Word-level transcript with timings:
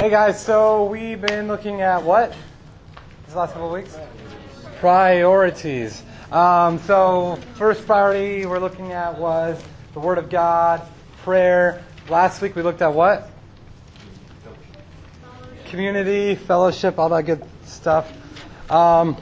Hey 0.00 0.08
guys, 0.08 0.42
so 0.42 0.86
we've 0.86 1.20
been 1.20 1.46
looking 1.46 1.82
at 1.82 2.02
what? 2.02 2.34
These 3.26 3.34
last 3.34 3.52
couple 3.52 3.66
of 3.66 3.74
weeks? 3.74 3.98
Priorities. 4.78 6.02
Um, 6.32 6.78
so, 6.78 7.38
first 7.56 7.84
priority 7.84 8.46
we're 8.46 8.60
looking 8.60 8.92
at 8.92 9.18
was 9.18 9.62
the 9.92 10.00
Word 10.00 10.16
of 10.16 10.30
God, 10.30 10.80
prayer. 11.18 11.84
Last 12.08 12.40
week 12.40 12.56
we 12.56 12.62
looked 12.62 12.80
at 12.80 12.94
what? 12.94 13.28
Community, 15.66 16.34
fellowship, 16.34 16.98
all 16.98 17.10
that 17.10 17.26
good 17.26 17.44
stuff. 17.66 18.10
Um, 18.70 19.18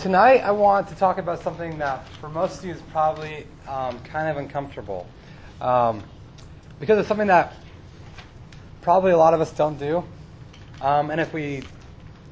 tonight 0.00 0.38
I 0.38 0.52
want 0.52 0.88
to 0.88 0.94
talk 0.94 1.18
about 1.18 1.42
something 1.42 1.76
that 1.76 2.08
for 2.12 2.30
most 2.30 2.60
of 2.60 2.64
you 2.64 2.72
is 2.72 2.80
probably 2.92 3.46
um, 3.68 3.98
kind 4.04 4.30
of 4.30 4.38
uncomfortable. 4.38 5.06
Um, 5.60 6.02
because 6.80 6.98
it's 6.98 7.08
something 7.08 7.28
that 7.28 7.52
probably 8.82 9.12
a 9.12 9.16
lot 9.16 9.32
of 9.32 9.40
us 9.40 9.52
don't 9.52 9.78
do. 9.78 10.04
Um, 10.80 11.10
and 11.10 11.20
if 11.20 11.32
we 11.32 11.62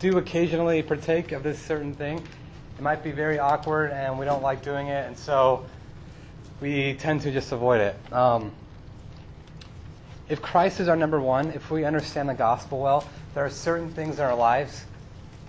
do 0.00 0.18
occasionally 0.18 0.82
partake 0.82 1.30
of 1.32 1.42
this 1.44 1.58
certain 1.58 1.94
thing, 1.94 2.18
it 2.76 2.82
might 2.82 3.04
be 3.04 3.12
very 3.12 3.38
awkward 3.38 3.92
and 3.92 4.18
we 4.18 4.24
don't 4.24 4.42
like 4.42 4.62
doing 4.62 4.88
it, 4.88 5.06
and 5.06 5.16
so 5.16 5.64
we 6.60 6.94
tend 6.94 7.20
to 7.22 7.30
just 7.30 7.52
avoid 7.52 7.80
it. 7.80 8.12
Um, 8.12 8.52
if 10.28 10.42
Christ 10.42 10.80
is 10.80 10.88
our 10.88 10.96
number 10.96 11.20
one, 11.20 11.48
if 11.50 11.70
we 11.70 11.84
understand 11.84 12.28
the 12.28 12.34
gospel 12.34 12.80
well, 12.80 13.06
there 13.34 13.44
are 13.44 13.50
certain 13.50 13.90
things 13.90 14.18
in 14.18 14.24
our 14.24 14.34
lives 14.34 14.84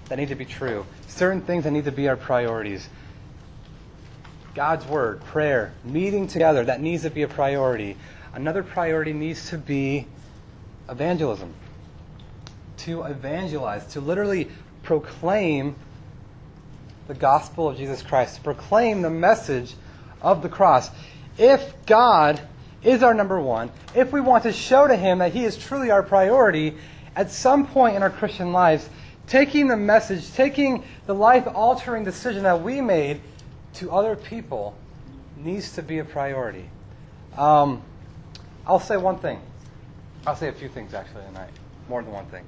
that 0.10 0.18
need 0.18 0.30
to 0.30 0.36
be 0.36 0.46
true, 0.46 0.86
certain 1.08 1.42
things 1.42 1.64
that 1.64 1.72
need 1.72 1.86
to 1.86 1.92
be 1.92 2.08
our 2.08 2.18
priorities. 2.18 2.88
God's 4.54 4.86
word, 4.86 5.24
prayer, 5.26 5.74
meeting 5.84 6.28
together, 6.28 6.66
that 6.66 6.82
needs 6.82 7.04
to 7.04 7.10
be 7.10 7.22
a 7.22 7.28
priority. 7.28 7.96
Another 8.34 8.64
priority 8.64 9.14
needs 9.14 9.50
to 9.50 9.58
be 9.58 10.06
evangelism. 10.92 11.54
To 12.80 13.04
evangelize, 13.04 13.88
to 13.94 14.02
literally 14.02 14.50
proclaim 14.84 15.76
the 17.08 17.14
gospel 17.14 17.70
of 17.70 17.78
Jesus 17.78 18.02
Christ, 18.02 18.36
to 18.36 18.42
proclaim 18.42 19.02
the 19.02 19.10
message 19.10 19.76
of 20.22 20.42
the 20.42 20.50
cross. 20.50 20.90
If 21.38 21.74
God 21.86 22.42
is 22.84 23.04
our 23.04 23.14
number 23.14 23.40
one, 23.40 23.72
if 23.96 24.12
we 24.12 24.22
want 24.22 24.44
to 24.44 24.54
show 24.54 24.88
to 24.88 24.96
Him 24.96 25.20
that 25.20 25.34
He 25.34 25.46
is 25.46 25.58
truly 25.58 25.92
our 25.92 26.04
priority, 26.04 26.76
at 27.16 27.32
some 27.32 27.68
point 27.68 27.96
in 27.96 28.04
our 28.04 28.10
Christian 28.10 28.52
lives, 28.52 28.88
taking 29.28 29.68
the 29.68 29.78
message, 29.78 30.32
taking 30.34 30.84
the 31.06 31.16
life 31.16 31.48
altering 31.54 32.04
decision 32.04 32.44
that 32.44 32.62
we 32.62 32.82
made 32.82 33.22
to 33.76 33.92
other 33.92 34.16
people 34.16 34.76
needs 35.38 35.74
to 35.74 35.82
be 35.82 36.00
a 36.00 36.06
priority. 36.06 36.70
Um, 37.38 37.82
I'll 38.66 38.80
say 38.80 38.98
one 38.98 39.20
thing. 39.20 39.42
I'll 40.26 40.36
say 40.36 40.50
a 40.50 40.54
few 40.54 40.70
things 40.70 40.94
actually 40.94 41.26
tonight. 41.26 41.50
More 41.90 42.04
than 42.04 42.12
one 42.12 42.26
thing. 42.28 42.46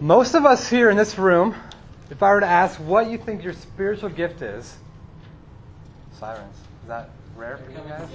Most 0.00 0.34
of 0.34 0.44
us 0.44 0.68
here 0.68 0.90
in 0.90 0.96
this 0.96 1.18
room, 1.18 1.54
if 2.10 2.22
I 2.22 2.32
were 2.32 2.40
to 2.40 2.46
ask 2.46 2.78
what 2.78 3.10
you 3.10 3.18
think 3.18 3.42
your 3.42 3.52
spiritual 3.52 4.10
gift 4.10 4.42
is, 4.42 4.76
sirens. 6.18 6.56
Is 6.82 6.88
that 6.88 7.10
rare 7.36 7.56
for 7.58 7.70
you 7.70 7.78
guys? 7.78 8.08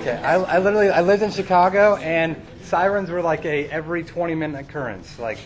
Okay, 0.00 0.16
I, 0.16 0.34
I 0.34 0.58
literally 0.58 0.88
I 0.88 1.02
lived 1.02 1.22
in 1.22 1.30
Chicago 1.30 1.96
and 1.96 2.40
sirens 2.62 3.10
were 3.10 3.20
like 3.22 3.44
a 3.44 3.68
every 3.68 4.02
20 4.02 4.34
minute 4.34 4.58
occurrence. 4.58 5.18
Like 5.18 5.38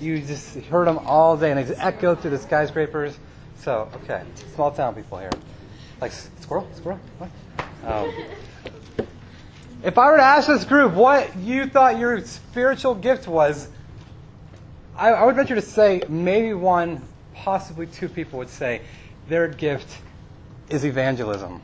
you 0.00 0.20
just 0.20 0.56
heard 0.56 0.88
them 0.88 0.98
all 0.98 1.36
day 1.36 1.50
and 1.50 1.58
they 1.58 1.64
just 1.64 1.80
echoed 1.80 2.20
through 2.20 2.32
the 2.32 2.38
skyscrapers. 2.38 3.18
So 3.58 3.88
okay, 4.02 4.24
small 4.54 4.72
town 4.72 4.94
people 4.94 5.18
here. 5.18 5.30
Like 6.00 6.12
squirrel, 6.12 6.68
squirrel. 6.74 6.98
What? 7.18 7.30
Um, 7.86 8.12
if 9.82 9.98
I 9.98 10.10
were 10.10 10.16
to 10.16 10.22
ask 10.22 10.46
this 10.46 10.64
group 10.64 10.92
what 10.94 11.36
you 11.38 11.66
thought 11.66 11.98
your 11.98 12.24
spiritual 12.24 12.94
gift 12.94 13.26
was, 13.26 13.68
I, 14.96 15.10
I, 15.10 15.24
would 15.24 15.34
venture 15.34 15.56
to 15.56 15.62
say 15.62 16.02
maybe 16.08 16.54
one, 16.54 17.02
possibly 17.34 17.86
two 17.86 18.08
people 18.08 18.38
would 18.38 18.48
say 18.48 18.82
their 19.28 19.48
gift 19.48 19.88
is 20.68 20.84
evangelism. 20.84 21.60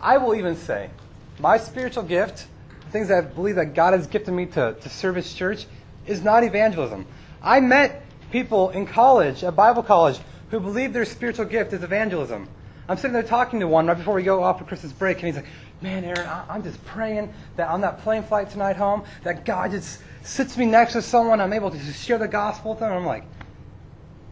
I 0.00 0.18
will 0.18 0.34
even 0.34 0.56
say 0.56 0.90
my 1.38 1.58
spiritual 1.58 2.02
gift, 2.02 2.46
the 2.86 2.90
things 2.90 3.10
I 3.10 3.20
believe 3.20 3.54
that 3.54 3.74
God 3.74 3.94
has 3.94 4.06
gifted 4.06 4.34
me 4.34 4.46
to, 4.46 4.74
to 4.80 4.88
serve 4.88 5.14
His 5.14 5.32
church, 5.32 5.66
is 6.06 6.22
not 6.24 6.42
evangelism. 6.42 7.06
I 7.40 7.60
met 7.60 8.04
people 8.32 8.70
in 8.70 8.86
college, 8.86 9.44
at 9.44 9.54
Bible 9.54 9.82
college, 9.84 10.18
who 10.50 10.58
believe 10.58 10.92
their 10.92 11.04
spiritual 11.04 11.44
gift 11.44 11.72
is 11.72 11.82
evangelism. 11.82 12.48
I'm 12.88 12.96
sitting 12.96 13.12
there 13.12 13.22
talking 13.22 13.60
to 13.60 13.68
one 13.68 13.86
right 13.86 13.96
before 13.96 14.14
we 14.14 14.24
go 14.24 14.42
off 14.42 14.58
for 14.58 14.64
Christmas 14.64 14.92
break, 14.92 15.18
and 15.18 15.26
he's 15.26 15.36
like, 15.36 15.46
Man, 15.82 16.04
Aaron, 16.04 16.28
I'm 16.48 16.62
just 16.62 16.82
praying 16.84 17.34
that 17.56 17.68
on 17.68 17.80
that 17.80 18.02
plane 18.02 18.22
flight 18.22 18.50
tonight 18.50 18.76
home, 18.76 19.02
that 19.24 19.44
God 19.44 19.72
just 19.72 20.00
sits 20.22 20.56
me 20.56 20.64
next 20.64 20.92
to 20.92 21.02
someone 21.02 21.40
I'm 21.40 21.52
able 21.52 21.72
to 21.72 21.78
just 21.78 22.04
share 22.04 22.18
the 22.18 22.28
gospel 22.28 22.70
with 22.70 22.80
them. 22.80 22.92
I'm 22.92 23.04
like, 23.04 23.24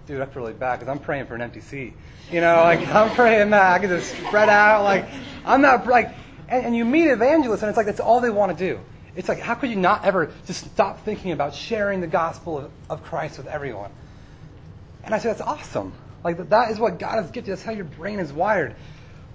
dude, 0.06 0.20
I 0.20 0.26
feel 0.26 0.42
really 0.42 0.52
bad 0.52 0.78
because 0.78 0.88
I'm 0.88 1.00
praying 1.00 1.26
for 1.26 1.34
an 1.34 1.42
empty 1.42 1.60
seat. 1.60 1.94
You 2.30 2.40
know, 2.40 2.62
like 2.62 2.86
I'm 2.94 3.10
praying 3.16 3.50
that 3.50 3.72
I 3.72 3.78
can 3.80 3.88
just 3.88 4.14
spread 4.16 4.48
out. 4.48 4.84
Like 4.84 5.06
I'm 5.44 5.60
not 5.60 5.88
like, 5.88 6.14
and, 6.48 6.66
and 6.66 6.76
you 6.76 6.84
meet 6.84 7.08
evangelists, 7.08 7.62
and 7.62 7.68
it's 7.68 7.76
like 7.76 7.86
that's 7.86 8.00
all 8.00 8.20
they 8.20 8.30
want 8.30 8.56
to 8.56 8.72
do. 8.72 8.80
It's 9.16 9.28
like, 9.28 9.40
how 9.40 9.56
could 9.56 9.70
you 9.70 9.76
not 9.76 10.04
ever 10.04 10.32
just 10.46 10.66
stop 10.66 11.04
thinking 11.04 11.32
about 11.32 11.52
sharing 11.52 12.00
the 12.00 12.06
gospel 12.06 12.58
of, 12.58 12.70
of 12.88 13.02
Christ 13.02 13.38
with 13.38 13.48
everyone? 13.48 13.90
And 15.02 15.12
I 15.12 15.18
said, 15.18 15.30
that's 15.30 15.40
awesome. 15.40 15.92
Like 16.22 16.48
that 16.50 16.70
is 16.70 16.78
what 16.78 17.00
God 17.00 17.16
has 17.16 17.30
gifted. 17.32 17.52
That's 17.52 17.62
how 17.64 17.72
your 17.72 17.86
brain 17.86 18.20
is 18.20 18.32
wired. 18.32 18.76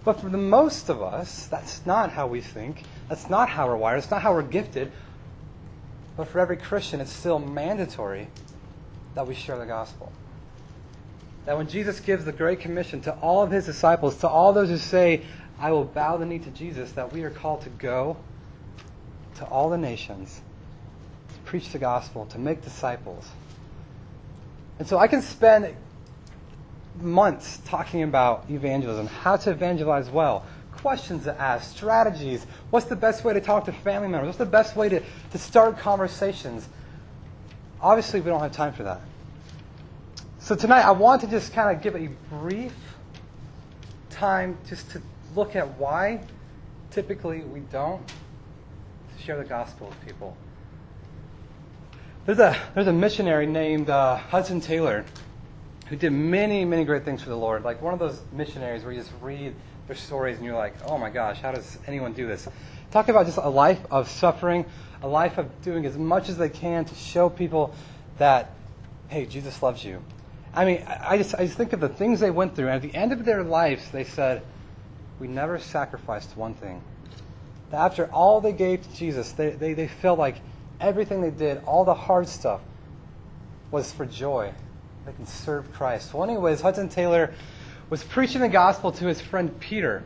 But 0.06 0.22
for 0.22 0.30
the 0.30 0.38
most 0.38 0.90
of 0.90 1.02
us, 1.02 1.48
that's 1.48 1.84
not 1.86 2.12
how 2.12 2.28
we 2.28 2.40
think. 2.40 2.84
That's 3.10 3.28
not 3.28 3.50
how 3.50 3.68
we're 3.68 3.76
wired. 3.76 3.98
It's 3.98 4.12
not 4.12 4.22
how 4.22 4.34
we're 4.34 4.44
gifted. 4.44 4.92
But 6.16 6.28
for 6.28 6.40
every 6.40 6.58
Christian, 6.58 7.02
it's 7.02 7.12
still 7.12 7.40
mandatory 7.40 8.28
that 9.16 9.28
we 9.28 9.34
share 9.34 9.58
the 9.58 9.66
gospel. 9.66 10.12
That 11.46 11.58
when 11.58 11.68
Jesus 11.68 12.00
gives 12.00 12.24
the 12.24 12.32
Great 12.32 12.60
Commission 12.60 13.02
to 13.02 13.14
all 13.16 13.42
of 13.42 13.50
his 13.50 13.66
disciples, 13.66 14.18
to 14.18 14.28
all 14.28 14.54
those 14.54 14.70
who 14.70 14.78
say, 14.78 15.24
I 15.60 15.72
will 15.72 15.86
bow 15.86 16.18
the 16.18 16.26
knee 16.26 16.40
to 16.40 16.52
Jesus, 16.52 16.92
that 16.94 17.12
we 17.12 17.24
are 17.24 17.32
called 17.32 17.62
to 17.64 17.70
go 17.70 18.18
to 19.36 19.46
all 19.46 19.70
the 19.70 19.78
nations, 19.78 20.42
to 21.30 21.40
preach 21.46 21.72
the 21.72 21.80
gospel, 21.80 22.26
to 22.28 22.38
make 22.38 22.64
disciples. 22.64 23.28
And 24.78 24.88
so 24.88 25.00
I 25.00 25.08
can 25.08 25.22
spend 25.22 25.76
months 27.02 27.60
talking 27.66 28.04
about 28.04 28.46
evangelism, 28.50 29.08
how 29.08 29.38
to 29.38 29.52
evangelize 29.52 30.10
well, 30.10 30.46
questions 30.72 31.24
to 31.24 31.40
ask, 31.40 31.76
strategies. 31.76 32.46
What's 32.70 32.86
the 32.86 32.96
best 32.96 33.24
way 33.24 33.34
to 33.34 33.42
talk 33.42 33.66
to 33.66 33.72
family 33.72 34.08
members? 34.08 34.28
What's 34.28 34.38
the 34.38 34.46
best 34.46 34.76
way 34.76 34.90
to, 34.90 35.02
to 35.32 35.38
start 35.38 35.78
conversations? 35.80 36.68
Obviously, 37.82 38.22
we 38.22 38.30
don't 38.30 38.40
have 38.40 38.52
time 38.52 38.74
for 38.74 38.84
that. 38.84 39.02
So 40.40 40.56
tonight, 40.56 40.84
I 40.84 40.92
want 40.92 41.22
to 41.22 41.28
just 41.28 41.54
kind 41.54 41.76
of 41.76 41.82
give 41.82 41.96
a 41.96 42.10
brief 42.30 42.74
time 44.10 44.58
just 44.70 44.92
to 44.92 45.02
look 45.36 45.56
at 45.56 45.78
why 45.78 46.22
typically 46.92 47.42
we 47.42 47.62
don't 47.72 48.02
share 49.20 49.38
the 49.38 49.44
gospel 49.44 49.88
with 49.88 50.06
people. 50.06 50.38
There's 52.26 52.40
a, 52.40 52.56
there's 52.74 52.88
a 52.88 52.94
missionary 52.94 53.46
named 53.46 53.90
uh, 53.90 54.18
Hudson 54.18 54.62
Taylor 54.62 55.06
who 55.86 55.96
did 55.96 56.12
many, 56.12 56.66
many 56.66 56.84
great 56.84 57.06
things 57.06 57.22
for 57.22 57.30
the 57.30 57.38
Lord. 57.38 57.64
Like 57.64 57.82
one 57.82 57.94
of 57.94 58.00
those 58.00 58.20
missionaries 58.32 58.84
where 58.84 58.92
you 58.92 59.00
just 59.00 59.12
read 59.22 59.54
their 59.88 59.96
stories 59.96 60.38
and 60.38 60.46
you're 60.46 60.56
like, 60.56 60.74
oh 60.88 60.98
my 60.98 61.10
gosh, 61.10 61.40
how 61.40 61.52
does 61.52 61.78
anyone 61.86 62.14
do 62.14 62.28
this? 62.28 62.48
Talk 62.92 63.08
about 63.10 63.26
just 63.26 63.38
a 63.38 63.50
life 63.50 63.80
of 63.92 64.10
suffering, 64.10 64.66
a 65.02 65.08
life 65.08 65.38
of 65.38 65.62
doing 65.62 65.86
as 65.86 65.98
much 65.98 66.30
as 66.30 66.38
they 66.38 66.50
can 66.50 66.86
to 66.86 66.96
show 66.96 67.30
people 67.30 67.76
that, 68.18 68.52
hey, 69.10 69.26
Jesus 69.26 69.62
loves 69.62 69.84
you. 69.84 70.02
I 70.54 70.66
mean, 70.66 70.84
I 70.88 71.18
just, 71.18 71.36
I 71.36 71.46
just 71.46 71.58
think 71.58 71.74
of 71.74 71.82
the 71.82 71.90
things 71.90 72.20
they 72.20 72.32
went 72.32 72.56
through, 72.56 72.68
and 72.68 72.76
at 72.76 72.82
the 72.82 72.96
end 72.96 73.12
of 73.12 73.26
their 73.26 73.44
lives, 73.44 73.92
they 73.92 74.06
said, 74.06 74.42
we 75.20 75.28
never 75.28 75.60
sacrificed 75.60 76.36
one 76.38 76.54
thing. 76.54 76.82
That 77.72 77.78
after 77.78 78.06
all 78.12 78.40
they 78.40 78.54
gave 78.54 78.82
to 78.84 78.96
Jesus, 78.96 79.34
they, 79.34 79.50
they, 79.50 79.74
they 79.74 79.88
felt 79.88 80.18
like 80.18 80.38
everything 80.80 81.22
they 81.22 81.30
did, 81.30 81.62
all 81.66 81.84
the 81.84 81.94
hard 81.94 82.30
stuff, 82.30 82.62
was 83.70 83.92
for 83.92 84.06
joy 84.06 84.54
they 85.06 85.14
can 85.14 85.26
serve 85.26 85.72
Christ. 85.74 86.14
Well, 86.14 86.24
anyways, 86.24 86.62
Hudson 86.62 86.90
Taylor 86.90 87.34
was 87.90 88.04
preaching 88.04 88.42
the 88.42 88.50
gospel 88.50 88.92
to 88.94 89.06
his 89.06 89.22
friend 89.22 89.58
Peter. 89.60 90.04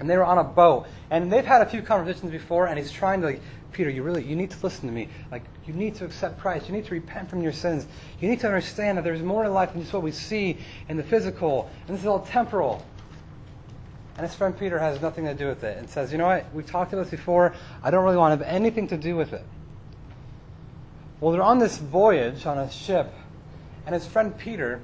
And 0.00 0.08
they 0.08 0.16
were 0.16 0.24
on 0.24 0.38
a 0.38 0.44
boat. 0.44 0.86
And 1.10 1.32
they've 1.32 1.44
had 1.44 1.60
a 1.60 1.66
few 1.66 1.82
conversations 1.82 2.30
before, 2.30 2.66
and 2.66 2.78
he's 2.78 2.92
trying 2.92 3.20
to, 3.20 3.26
like, 3.26 3.42
Peter, 3.72 3.90
you 3.90 4.02
really, 4.02 4.24
you 4.24 4.36
need 4.36 4.50
to 4.50 4.56
listen 4.62 4.86
to 4.86 4.94
me. 4.94 5.08
Like, 5.30 5.42
you 5.66 5.74
need 5.74 5.94
to 5.96 6.04
accept 6.04 6.40
Christ. 6.40 6.68
You 6.68 6.74
need 6.74 6.86
to 6.86 6.94
repent 6.94 7.28
from 7.28 7.42
your 7.42 7.52
sins. 7.52 7.86
You 8.20 8.28
need 8.28 8.40
to 8.40 8.46
understand 8.46 8.96
that 8.96 9.04
there's 9.04 9.22
more 9.22 9.42
to 9.42 9.50
life 9.50 9.72
than 9.72 9.82
just 9.82 9.92
what 9.92 10.02
we 10.02 10.12
see 10.12 10.56
in 10.88 10.96
the 10.96 11.02
physical. 11.02 11.70
And 11.86 11.96
this 11.96 12.02
is 12.02 12.06
all 12.06 12.20
temporal. 12.20 12.84
And 14.16 14.26
his 14.26 14.34
friend 14.34 14.58
Peter 14.58 14.78
has 14.78 15.00
nothing 15.00 15.24
to 15.26 15.34
do 15.34 15.46
with 15.46 15.62
it 15.62 15.78
and 15.78 15.88
says, 15.88 16.10
you 16.10 16.18
know 16.18 16.26
what? 16.26 16.52
We've 16.52 16.66
talked 16.66 16.92
about 16.92 17.04
this 17.04 17.10
before. 17.10 17.54
I 17.82 17.90
don't 17.90 18.04
really 18.04 18.16
want 18.16 18.38
to 18.38 18.44
have 18.44 18.54
anything 18.54 18.88
to 18.88 18.96
do 18.96 19.14
with 19.14 19.32
it. 19.32 19.44
Well, 21.20 21.32
they're 21.32 21.42
on 21.42 21.58
this 21.58 21.78
voyage 21.78 22.46
on 22.46 22.58
a 22.58 22.70
ship 22.70 23.12
and 23.88 23.94
his 23.94 24.06
friend 24.06 24.36
Peter, 24.36 24.82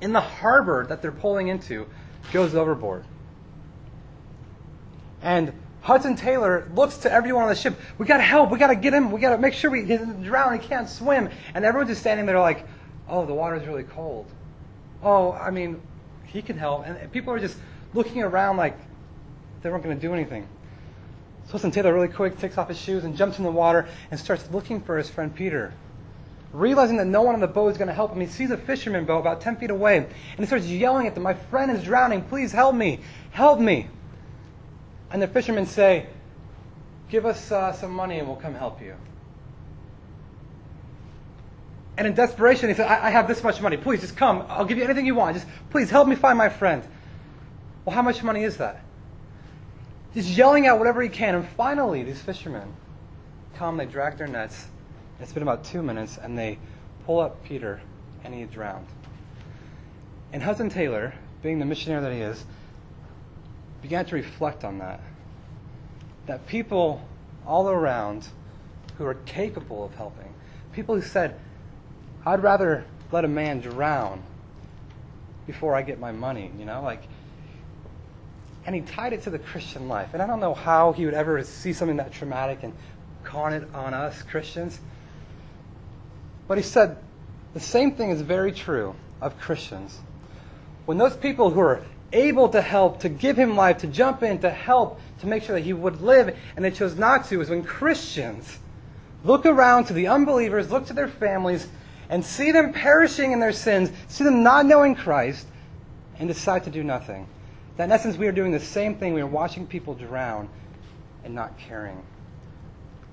in 0.00 0.14
the 0.14 0.22
harbor 0.22 0.86
that 0.88 1.02
they're 1.02 1.12
pulling 1.12 1.48
into, 1.48 1.86
goes 2.32 2.54
overboard. 2.54 3.04
And 5.20 5.52
Hudson 5.82 6.16
Taylor 6.16 6.66
looks 6.74 6.96
to 6.98 7.12
everyone 7.12 7.42
on 7.42 7.50
the 7.50 7.54
ship. 7.54 7.78
We 7.98 8.06
got 8.06 8.16
to 8.16 8.22
help. 8.22 8.50
We 8.50 8.58
got 8.58 8.68
to 8.68 8.74
get 8.74 8.94
him. 8.94 9.12
We 9.12 9.20
got 9.20 9.32
to 9.32 9.38
make 9.38 9.52
sure 9.52 9.70
we 9.70 9.82
he 9.82 9.88
doesn't 9.88 10.22
drown. 10.22 10.58
He 10.58 10.66
can't 10.66 10.88
swim. 10.88 11.28
And 11.52 11.66
everyone's 11.66 11.90
just 11.90 12.00
standing 12.00 12.24
there 12.24 12.40
like, 12.40 12.66
oh, 13.06 13.26
the 13.26 13.34
water's 13.34 13.66
really 13.66 13.82
cold. 13.82 14.24
Oh, 15.02 15.32
I 15.32 15.50
mean, 15.50 15.82
he 16.24 16.40
can 16.40 16.56
help. 16.56 16.86
And 16.86 17.12
people 17.12 17.34
are 17.34 17.38
just 17.38 17.58
looking 17.92 18.22
around 18.22 18.56
like 18.56 18.78
they 19.60 19.68
weren't 19.68 19.84
going 19.84 19.94
to 19.94 20.00
do 20.00 20.14
anything. 20.14 20.48
So 21.48 21.52
Hudson 21.52 21.70
Taylor 21.70 21.92
really 21.92 22.08
quick 22.08 22.38
takes 22.38 22.56
off 22.56 22.68
his 22.68 22.78
shoes 22.78 23.04
and 23.04 23.14
jumps 23.14 23.36
in 23.36 23.44
the 23.44 23.50
water 23.50 23.86
and 24.10 24.18
starts 24.18 24.50
looking 24.50 24.80
for 24.80 24.96
his 24.96 25.10
friend 25.10 25.34
Peter. 25.34 25.74
Realizing 26.52 26.96
that 26.98 27.06
no 27.06 27.22
one 27.22 27.34
on 27.34 27.40
the 27.40 27.46
boat 27.46 27.68
is 27.68 27.78
going 27.78 27.88
to 27.88 27.94
help 27.94 28.12
him, 28.12 28.20
he 28.20 28.26
sees 28.26 28.50
a 28.50 28.56
fisherman 28.56 29.04
boat 29.04 29.18
about 29.18 29.40
10 29.40 29.56
feet 29.56 29.70
away 29.70 29.98
and 29.98 30.08
he 30.38 30.46
starts 30.46 30.66
yelling 30.66 31.06
at 31.06 31.14
them, 31.14 31.24
My 31.24 31.34
friend 31.34 31.70
is 31.70 31.82
drowning. 31.84 32.22
Please 32.22 32.52
help 32.52 32.74
me. 32.74 33.00
Help 33.30 33.60
me. 33.60 33.88
And 35.10 35.20
the 35.20 35.28
fishermen 35.28 35.66
say, 35.66 36.06
Give 37.08 37.26
us 37.26 37.52
uh, 37.52 37.72
some 37.72 37.92
money 37.92 38.18
and 38.18 38.26
we'll 38.26 38.36
come 38.36 38.54
help 38.54 38.80
you. 38.80 38.94
And 41.96 42.06
in 42.06 42.14
desperation, 42.14 42.68
he 42.68 42.74
said, 42.74 42.88
I-, 42.88 43.06
I 43.06 43.10
have 43.10 43.28
this 43.28 43.42
much 43.42 43.60
money. 43.60 43.76
Please, 43.76 44.00
just 44.00 44.16
come. 44.16 44.44
I'll 44.48 44.64
give 44.64 44.78
you 44.78 44.84
anything 44.84 45.06
you 45.06 45.14
want. 45.14 45.36
Just 45.36 45.46
please 45.70 45.90
help 45.90 46.08
me 46.08 46.16
find 46.16 46.36
my 46.36 46.48
friend. 46.48 46.82
Well, 47.84 47.94
how 47.94 48.02
much 48.02 48.22
money 48.22 48.42
is 48.42 48.56
that? 48.58 48.84
Just 50.14 50.28
yelling 50.30 50.66
out 50.66 50.78
whatever 50.78 51.00
he 51.02 51.08
can. 51.08 51.34
And 51.34 51.48
finally, 51.48 52.02
these 52.02 52.20
fishermen 52.20 52.74
come, 53.54 53.76
they 53.76 53.86
drag 53.86 54.18
their 54.18 54.26
nets. 54.26 54.66
It's 55.20 55.32
been 55.32 55.42
about 55.42 55.64
two 55.64 55.82
minutes, 55.82 56.18
and 56.18 56.36
they 56.36 56.58
pull 57.04 57.20
up 57.20 57.42
Peter, 57.44 57.80
and 58.24 58.34
he 58.34 58.44
drowned. 58.44 58.86
And 60.32 60.42
Hudson 60.42 60.68
Taylor, 60.68 61.14
being 61.42 61.58
the 61.58 61.64
missionary 61.64 62.02
that 62.02 62.12
he 62.12 62.20
is, 62.20 62.44
began 63.82 64.04
to 64.06 64.14
reflect 64.14 64.64
on 64.64 64.78
that. 64.78 65.00
That 66.26 66.46
people 66.46 67.06
all 67.46 67.68
around 67.68 68.26
who 68.98 69.06
are 69.06 69.14
capable 69.14 69.84
of 69.84 69.94
helping, 69.94 70.34
people 70.72 70.94
who 70.94 71.02
said, 71.02 71.38
I'd 72.24 72.42
rather 72.42 72.84
let 73.12 73.24
a 73.24 73.28
man 73.28 73.60
drown 73.60 74.22
before 75.46 75.76
I 75.76 75.82
get 75.82 76.00
my 76.00 76.10
money, 76.10 76.50
you 76.58 76.64
know, 76.64 76.82
like 76.82 77.04
and 78.66 78.74
he 78.74 78.80
tied 78.80 79.12
it 79.12 79.22
to 79.22 79.30
the 79.30 79.38
Christian 79.38 79.88
life. 79.88 80.10
And 80.12 80.20
I 80.20 80.26
don't 80.26 80.40
know 80.40 80.54
how 80.54 80.92
he 80.92 81.04
would 81.04 81.14
ever 81.14 81.42
see 81.44 81.72
something 81.72 81.96
that 81.98 82.12
traumatic 82.12 82.64
and 82.64 82.74
con 83.22 83.52
it 83.52 83.66
on 83.72 83.94
us 83.94 84.22
Christians. 84.22 84.80
But 86.48 86.58
he 86.58 86.64
said 86.64 86.98
the 87.54 87.60
same 87.60 87.92
thing 87.92 88.10
is 88.10 88.20
very 88.20 88.52
true 88.52 88.94
of 89.20 89.38
Christians. 89.40 89.98
When 90.84 90.98
those 90.98 91.16
people 91.16 91.50
who 91.50 91.60
are 91.60 91.82
able 92.12 92.48
to 92.50 92.60
help, 92.60 93.00
to 93.00 93.08
give 93.08 93.36
him 93.36 93.56
life, 93.56 93.78
to 93.78 93.86
jump 93.86 94.22
in, 94.22 94.38
to 94.40 94.50
help, 94.50 95.00
to 95.20 95.26
make 95.26 95.42
sure 95.42 95.56
that 95.56 95.64
he 95.64 95.72
would 95.72 96.00
live, 96.00 96.36
and 96.54 96.64
they 96.64 96.70
chose 96.70 96.96
not 96.96 97.26
to, 97.26 97.40
is 97.40 97.50
when 97.50 97.64
Christians 97.64 98.58
look 99.24 99.46
around 99.46 99.86
to 99.86 99.92
the 99.92 100.06
unbelievers, 100.06 100.70
look 100.70 100.86
to 100.86 100.92
their 100.92 101.08
families, 101.08 101.66
and 102.08 102.24
see 102.24 102.52
them 102.52 102.72
perishing 102.72 103.32
in 103.32 103.40
their 103.40 103.52
sins, 103.52 103.90
see 104.06 104.22
them 104.22 104.42
not 104.42 104.66
knowing 104.66 104.94
Christ, 104.94 105.46
and 106.18 106.28
decide 106.28 106.64
to 106.64 106.70
do 106.70 106.84
nothing. 106.84 107.26
That 107.76 107.84
in 107.84 107.92
essence, 107.92 108.16
we 108.16 108.26
are 108.28 108.32
doing 108.32 108.52
the 108.52 108.60
same 108.60 108.96
thing. 108.96 109.12
We 109.12 109.20
are 109.20 109.26
watching 109.26 109.66
people 109.66 109.94
drown 109.94 110.48
and 111.24 111.34
not 111.34 111.58
caring. 111.58 112.00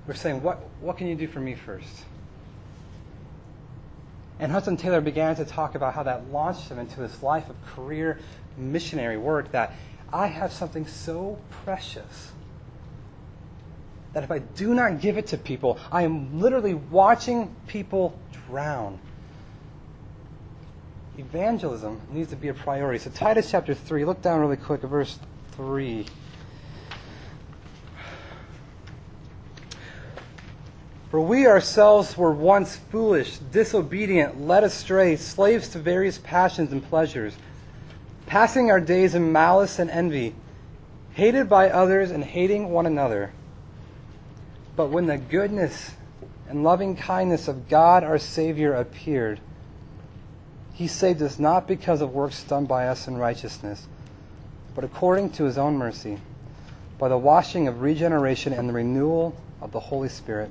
We're 0.06 0.14
saying, 0.14 0.42
what, 0.42 0.58
what 0.80 0.96
can 0.96 1.08
you 1.08 1.16
do 1.16 1.26
for 1.26 1.40
me 1.40 1.54
first? 1.54 2.04
And 4.40 4.50
Hudson 4.50 4.76
Taylor 4.76 5.00
began 5.00 5.36
to 5.36 5.44
talk 5.44 5.74
about 5.74 5.94
how 5.94 6.02
that 6.02 6.30
launched 6.30 6.68
him 6.68 6.78
into 6.78 7.00
this 7.00 7.22
life 7.22 7.48
of 7.48 7.56
career 7.66 8.18
missionary 8.56 9.16
work 9.16 9.52
that 9.52 9.72
I 10.12 10.26
have 10.26 10.52
something 10.52 10.86
so 10.86 11.38
precious 11.64 12.32
that 14.12 14.22
if 14.22 14.30
I 14.30 14.38
do 14.38 14.74
not 14.74 15.00
give 15.00 15.18
it 15.18 15.26
to 15.28 15.36
people, 15.36 15.78
I 15.90 16.02
am 16.02 16.40
literally 16.40 16.74
watching 16.74 17.54
people 17.66 18.16
drown. 18.48 18.98
Evangelism 21.18 22.00
needs 22.10 22.30
to 22.30 22.36
be 22.36 22.48
a 22.48 22.54
priority. 22.54 22.98
So, 22.98 23.10
Titus 23.10 23.50
chapter 23.50 23.74
3, 23.74 24.04
look 24.04 24.22
down 24.22 24.40
really 24.40 24.56
quick 24.56 24.82
at 24.82 24.90
verse 24.90 25.18
3. 25.52 26.06
For 31.14 31.20
we 31.20 31.46
ourselves 31.46 32.18
were 32.18 32.32
once 32.32 32.74
foolish, 32.74 33.38
disobedient, 33.38 34.40
led 34.48 34.64
astray, 34.64 35.14
slaves 35.14 35.68
to 35.68 35.78
various 35.78 36.18
passions 36.18 36.72
and 36.72 36.82
pleasures 36.82 37.36
passing 38.26 38.68
our 38.68 38.80
days 38.80 39.14
in 39.14 39.30
malice 39.30 39.78
and 39.78 39.88
envy, 39.92 40.34
hated 41.12 41.48
by 41.48 41.70
others 41.70 42.10
and 42.10 42.24
hating 42.24 42.70
one 42.70 42.84
another. 42.84 43.30
But 44.74 44.90
when 44.90 45.06
the 45.06 45.16
goodness 45.16 45.92
and 46.48 46.64
loving 46.64 46.96
kindness 46.96 47.46
of 47.46 47.68
God 47.68 48.02
our 48.02 48.18
Savior 48.18 48.74
appeared, 48.74 49.38
he 50.72 50.88
saved 50.88 51.22
us 51.22 51.38
not 51.38 51.68
because 51.68 52.00
of 52.00 52.12
works 52.12 52.42
done 52.42 52.66
by 52.66 52.88
us 52.88 53.06
in 53.06 53.16
righteousness, 53.16 53.86
but 54.74 54.82
according 54.82 55.30
to 55.30 55.44
his 55.44 55.58
own 55.58 55.76
mercy, 55.76 56.18
by 56.98 57.08
the 57.08 57.16
washing 57.16 57.68
of 57.68 57.82
regeneration 57.82 58.52
and 58.52 58.68
the 58.68 58.72
renewal 58.72 59.36
of 59.60 59.70
the 59.70 59.78
Holy 59.78 60.08
Spirit, 60.08 60.50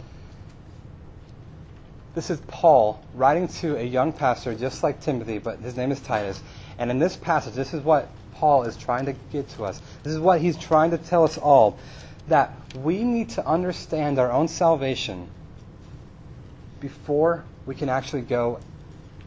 This 2.13 2.29
is 2.29 2.41
Paul 2.47 3.01
writing 3.15 3.47
to 3.47 3.77
a 3.77 3.83
young 3.83 4.11
pastor 4.11 4.53
just 4.53 4.83
like 4.83 4.99
Timothy, 4.99 5.37
but 5.37 5.59
his 5.59 5.77
name 5.77 5.91
is 5.91 6.01
Titus. 6.01 6.41
And 6.77 6.91
in 6.91 6.99
this 6.99 7.15
passage, 7.15 7.53
this 7.53 7.73
is 7.73 7.83
what 7.83 8.09
Paul 8.33 8.63
is 8.63 8.75
trying 8.75 9.05
to 9.05 9.13
get 9.31 9.47
to 9.51 9.63
us. 9.63 9.81
This 10.03 10.13
is 10.13 10.19
what 10.19 10.41
he's 10.41 10.57
trying 10.57 10.91
to 10.91 10.97
tell 10.97 11.23
us 11.23 11.37
all 11.37 11.77
that 12.27 12.51
we 12.75 13.03
need 13.03 13.29
to 13.29 13.45
understand 13.47 14.19
our 14.19 14.31
own 14.31 14.47
salvation 14.47 15.29
before 16.81 17.45
we 17.65 17.75
can 17.75 17.87
actually 17.87 18.23
go 18.23 18.59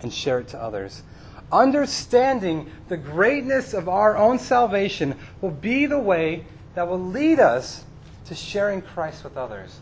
and 0.03 0.13
share 0.13 0.41
it 0.41 0.49
to 0.49 0.61
others. 0.61 1.03
Understanding 1.51 2.71
the 2.89 2.97
greatness 2.97 3.73
of 3.73 3.89
our 3.89 4.17
own 4.17 4.39
salvation 4.39 5.15
will 5.41 5.51
be 5.51 5.87
the 5.87 5.99
way 5.99 6.45
that 6.75 6.89
will 6.89 7.03
lead 7.03 7.41
us 7.41 7.85
to 8.27 8.35
sharing 8.35 8.83
Christ 8.83 9.25
with 9.25 9.37
others. 9.37 9.81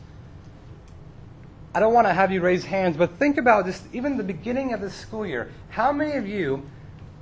I 1.74 1.80
don't 1.80 1.94
want 1.94 2.06
to 2.06 2.12
have 2.12 2.30
you 2.30 2.40
raise 2.40 2.64
hands, 2.64 2.96
but 2.96 3.18
think 3.18 3.38
about 3.38 3.66
just 3.66 3.82
even 3.92 4.16
the 4.16 4.24
beginning 4.24 4.72
of 4.72 4.80
the 4.80 4.90
school 4.90 5.26
year. 5.26 5.50
How 5.70 5.92
many 5.92 6.12
of 6.16 6.26
you 6.26 6.68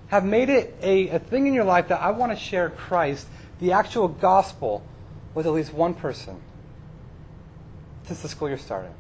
have 0.09 0.25
made 0.25 0.49
it 0.49 0.76
a, 0.83 1.09
a 1.11 1.19
thing 1.21 1.47
in 1.47 1.54
your 1.54 1.64
life 1.64 1.88
that 1.88 2.00
I 2.00 2.11
want 2.11 2.33
to 2.33 2.37
share 2.37 2.71
Christ, 2.71 3.28
the 3.61 3.73
actual 3.73 4.09
gospel, 4.09 4.83
with 5.35 5.47
at 5.47 5.52
least 5.52 5.73
one 5.73 5.95
person 5.95 6.40
since 8.04 8.23
the 8.23 8.28
school 8.28 8.49
year 8.49 8.59
started. 8.59 8.90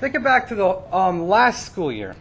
Think 0.00 0.20
back 0.24 0.48
to 0.48 0.56
the 0.56 0.96
um, 0.96 1.28
last 1.28 1.66
school 1.66 1.92
year. 1.92 2.16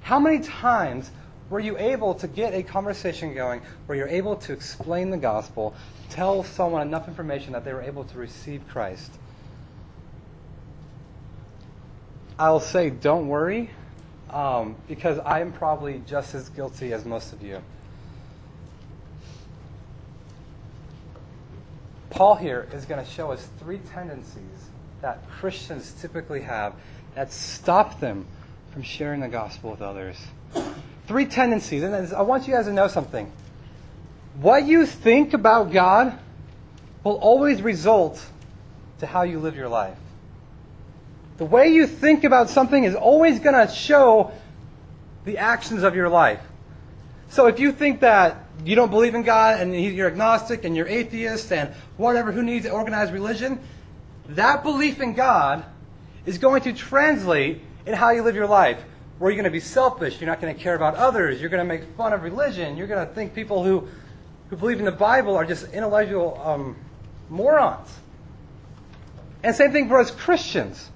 How 0.00 0.18
many 0.18 0.40
times 0.40 1.10
were 1.48 1.60
you 1.60 1.78
able 1.78 2.14
to 2.14 2.26
get 2.26 2.52
a 2.52 2.64
conversation 2.64 3.32
going 3.34 3.62
where 3.86 3.96
you're 3.96 4.08
able 4.08 4.34
to 4.36 4.52
explain 4.52 5.10
the 5.10 5.16
gospel, 5.16 5.74
tell 6.10 6.42
someone 6.42 6.82
enough 6.82 7.06
information 7.06 7.52
that 7.52 7.64
they 7.64 7.72
were 7.72 7.82
able 7.82 8.02
to 8.04 8.18
receive 8.18 8.66
Christ? 8.68 9.12
I'll 12.38 12.60
say, 12.60 12.90
don't 12.90 13.28
worry 13.28 13.70
um, 14.30 14.76
because 14.88 15.18
I 15.18 15.40
am 15.40 15.52
probably 15.52 16.02
just 16.06 16.34
as 16.34 16.48
guilty 16.50 16.92
as 16.92 17.04
most 17.04 17.32
of 17.32 17.42
you. 17.42 17.62
Paul 22.10 22.34
here 22.34 22.68
is 22.72 22.84
going 22.84 23.04
to 23.04 23.10
show 23.10 23.30
us 23.30 23.46
three 23.58 23.78
tendencies 23.92 24.70
that 25.02 25.28
Christians 25.30 25.94
typically 26.00 26.42
have 26.42 26.74
that 27.14 27.32
stop 27.32 28.00
them 28.00 28.26
from 28.72 28.82
sharing 28.82 29.20
the 29.20 29.28
gospel 29.28 29.70
with 29.70 29.82
others. 29.82 30.16
Three 31.06 31.26
tendencies. 31.26 31.82
And 31.82 31.94
I 32.14 32.22
want 32.22 32.46
you 32.46 32.54
guys 32.54 32.66
to 32.66 32.72
know 32.72 32.88
something. 32.88 33.32
What 34.40 34.66
you 34.66 34.84
think 34.84 35.32
about 35.32 35.72
God 35.72 36.18
will 37.04 37.16
always 37.16 37.62
result 37.62 38.22
to 38.98 39.06
how 39.06 39.22
you 39.22 39.38
live 39.38 39.56
your 39.56 39.68
life. 39.68 39.96
The 41.38 41.44
way 41.44 41.68
you 41.68 41.86
think 41.86 42.24
about 42.24 42.48
something 42.50 42.84
is 42.84 42.94
always 42.94 43.40
going 43.40 43.54
to 43.54 43.72
show 43.72 44.32
the 45.24 45.38
actions 45.38 45.82
of 45.82 45.94
your 45.94 46.08
life. 46.08 46.40
So 47.28 47.46
if 47.46 47.58
you 47.58 47.72
think 47.72 48.00
that 48.00 48.46
you 48.64 48.76
don't 48.76 48.90
believe 48.90 49.14
in 49.14 49.22
God 49.22 49.60
and 49.60 49.74
you're 49.74 50.06
agnostic 50.06 50.64
and 50.64 50.76
you're 50.76 50.86
atheist 50.86 51.52
and 51.52 51.74
whatever, 51.96 52.32
who 52.32 52.42
needs 52.42 52.66
organized 52.66 53.12
religion? 53.12 53.60
that 54.30 54.62
belief 54.62 55.00
in 55.00 55.14
God 55.14 55.64
is 56.24 56.38
going 56.38 56.62
to 56.62 56.72
translate 56.72 57.60
in 57.84 57.94
how 57.94 58.10
you 58.10 58.22
live 58.22 58.34
your 58.34 58.48
life. 58.48 58.82
Where 59.18 59.30
you're 59.30 59.36
going 59.36 59.44
to 59.44 59.50
be 59.50 59.60
selfish, 59.60 60.20
you're 60.20 60.28
not 60.28 60.40
going 60.40 60.54
to 60.54 60.60
care 60.60 60.74
about 60.74 60.94
others, 60.96 61.40
you're 61.40 61.48
going 61.48 61.66
to 61.66 61.68
make 61.68 61.84
fun 61.96 62.12
of 62.12 62.22
religion, 62.22 62.76
you're 62.76 62.86
going 62.86 63.06
to 63.06 63.14
think 63.14 63.34
people 63.34 63.64
who, 63.64 63.88
who 64.50 64.56
believe 64.56 64.78
in 64.78 64.84
the 64.84 64.92
Bible 64.92 65.36
are 65.36 65.46
just 65.46 65.72
intellectual 65.72 66.38
um, 66.44 66.76
morons. 67.30 67.88
And 69.42 69.56
same 69.56 69.72
thing 69.72 69.88
for 69.88 69.98
us 70.00 70.10
Christians. 70.10 70.90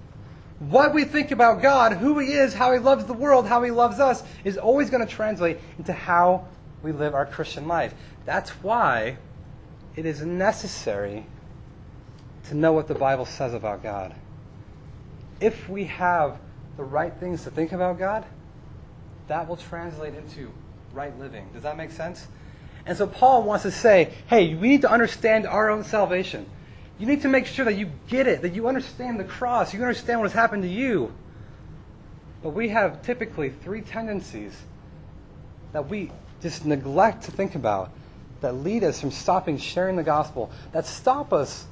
What 0.60 0.92
we 0.92 1.04
think 1.04 1.30
about 1.30 1.62
God, 1.62 1.94
who 1.94 2.18
He 2.18 2.32
is, 2.32 2.52
how 2.52 2.72
He 2.72 2.78
loves 2.78 3.06
the 3.06 3.14
world, 3.14 3.46
how 3.46 3.62
He 3.62 3.70
loves 3.70 3.98
us, 3.98 4.22
is 4.44 4.58
always 4.58 4.90
going 4.90 5.04
to 5.04 5.12
translate 5.12 5.58
into 5.78 5.92
how 5.92 6.46
we 6.82 6.92
live 6.92 7.14
our 7.14 7.26
Christian 7.26 7.66
life. 7.66 7.94
That's 8.26 8.50
why 8.62 9.16
it 9.96 10.04
is 10.04 10.20
necessary 10.20 11.26
to 12.44 12.54
know 12.54 12.72
what 12.72 12.88
the 12.88 12.94
Bible 12.94 13.24
says 13.24 13.54
about 13.54 13.82
God. 13.82 14.14
If 15.40 15.68
we 15.68 15.84
have 15.86 16.38
the 16.76 16.84
right 16.84 17.12
things 17.14 17.44
to 17.44 17.50
think 17.50 17.72
about 17.72 17.98
God, 17.98 18.26
that 19.28 19.48
will 19.48 19.56
translate 19.56 20.14
into 20.14 20.50
right 20.92 21.18
living. 21.18 21.48
Does 21.54 21.62
that 21.62 21.78
make 21.78 21.90
sense? 21.90 22.26
And 22.84 22.98
so 22.98 23.06
Paul 23.06 23.44
wants 23.44 23.62
to 23.62 23.70
say, 23.70 24.12
hey, 24.26 24.54
we 24.54 24.68
need 24.68 24.82
to 24.82 24.90
understand 24.90 25.46
our 25.46 25.70
own 25.70 25.84
salvation. 25.84 26.46
You 27.00 27.06
need 27.06 27.22
to 27.22 27.28
make 27.28 27.46
sure 27.46 27.64
that 27.64 27.76
you 27.76 27.90
get 28.08 28.26
it, 28.26 28.42
that 28.42 28.52
you 28.52 28.68
understand 28.68 29.18
the 29.18 29.24
cross, 29.24 29.72
you 29.72 29.80
understand 29.80 30.20
what 30.20 30.26
has 30.26 30.34
happened 30.34 30.64
to 30.64 30.68
you. 30.68 31.10
But 32.42 32.50
we 32.50 32.68
have 32.68 33.00
typically 33.00 33.48
three 33.48 33.80
tendencies 33.80 34.54
that 35.72 35.88
we 35.88 36.12
just 36.42 36.66
neglect 36.66 37.24
to 37.24 37.30
think 37.30 37.54
about 37.54 37.90
that 38.42 38.52
lead 38.52 38.84
us 38.84 39.00
from 39.00 39.10
stopping 39.10 39.56
sharing 39.56 39.96
the 39.96 40.02
gospel, 40.02 40.50
that 40.72 40.84
stop 40.84 41.32
us 41.32 41.64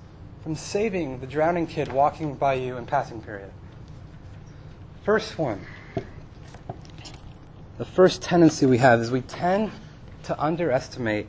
from 0.42 0.54
saving 0.54 1.20
the 1.20 1.26
drowning 1.26 1.66
kid 1.66 1.92
walking 1.92 2.34
by 2.34 2.54
you 2.54 2.78
in 2.78 2.86
passing 2.86 3.20
period. 3.20 3.50
First 5.04 5.38
one. 5.38 5.60
The 7.76 7.84
first 7.84 8.22
tendency 8.22 8.64
we 8.64 8.78
have 8.78 9.00
is 9.00 9.10
we 9.10 9.20
tend 9.20 9.72
to 10.24 10.42
underestimate 10.42 11.26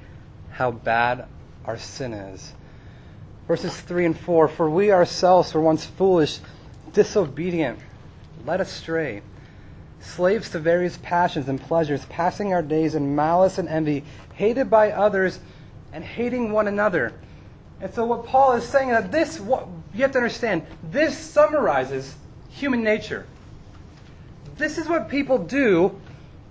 how 0.51 0.71
bad 0.71 1.25
our 1.65 1.77
sin 1.77 2.13
is. 2.13 2.53
Verses 3.49 3.81
3 3.81 4.05
and 4.05 4.19
4 4.19 4.47
For 4.47 4.69
we 4.69 4.91
ourselves 4.91 5.55
were 5.55 5.61
once 5.61 5.83
foolish, 5.83 6.39
disobedient, 6.93 7.79
led 8.45 8.61
astray, 8.61 9.23
slaves 9.99 10.51
to 10.51 10.59
various 10.59 10.99
passions 11.01 11.49
and 11.49 11.59
pleasures, 11.59 12.05
passing 12.05 12.53
our 12.53 12.61
days 12.61 12.93
in 12.93 13.15
malice 13.15 13.57
and 13.57 13.67
envy, 13.67 14.03
hated 14.35 14.69
by 14.69 14.91
others, 14.91 15.39
and 15.91 16.03
hating 16.03 16.51
one 16.51 16.67
another. 16.67 17.11
And 17.81 17.91
so, 17.91 18.05
what 18.05 18.23
Paul 18.27 18.51
is 18.51 18.65
saying 18.65 18.89
is 18.89 19.01
that 19.01 19.11
this, 19.11 19.39
what, 19.39 19.67
you 19.95 20.03
have 20.03 20.11
to 20.11 20.19
understand, 20.19 20.67
this 20.83 21.17
summarizes 21.17 22.15
human 22.49 22.83
nature. 22.83 23.25
This 24.57 24.77
is 24.77 24.87
what 24.87 25.09
people 25.09 25.39
do 25.39 25.99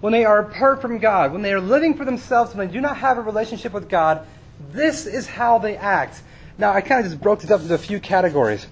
when 0.00 0.12
they 0.12 0.24
are 0.24 0.40
apart 0.40 0.82
from 0.82 0.98
God, 0.98 1.32
when 1.32 1.42
they 1.42 1.52
are 1.52 1.60
living 1.60 1.94
for 1.94 2.04
themselves, 2.04 2.56
when 2.56 2.66
they 2.66 2.72
do 2.72 2.80
not 2.80 2.96
have 2.96 3.18
a 3.18 3.22
relationship 3.22 3.72
with 3.72 3.88
God. 3.88 4.26
This 4.72 5.06
is 5.06 5.28
how 5.28 5.58
they 5.58 5.76
act. 5.76 6.22
Now, 6.58 6.72
I 6.72 6.80
kind 6.80 7.04
of 7.04 7.10
just 7.10 7.22
broke 7.22 7.40
this 7.40 7.50
up 7.52 7.60
into 7.60 7.74
a 7.74 7.78
few 7.78 8.00
categories. 8.00 8.66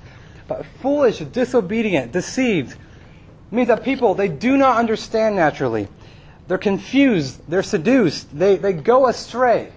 But 0.49 0.67
foolish, 0.83 1.19
disobedient, 1.19 2.13
deceived 2.13 2.77
means 3.51 3.69
that 3.69 3.85
people, 3.85 4.15
they 4.15 4.29
do 4.29 4.57
not 4.57 4.77
understand 4.77 5.37
naturally. 5.37 5.89
They're 6.49 6.59
confused, 6.59 7.41
they're 7.49 7.63
seduced, 7.63 8.37
they, 8.37 8.57
they 8.57 8.73
go 8.73 9.07
astray, 9.09 9.73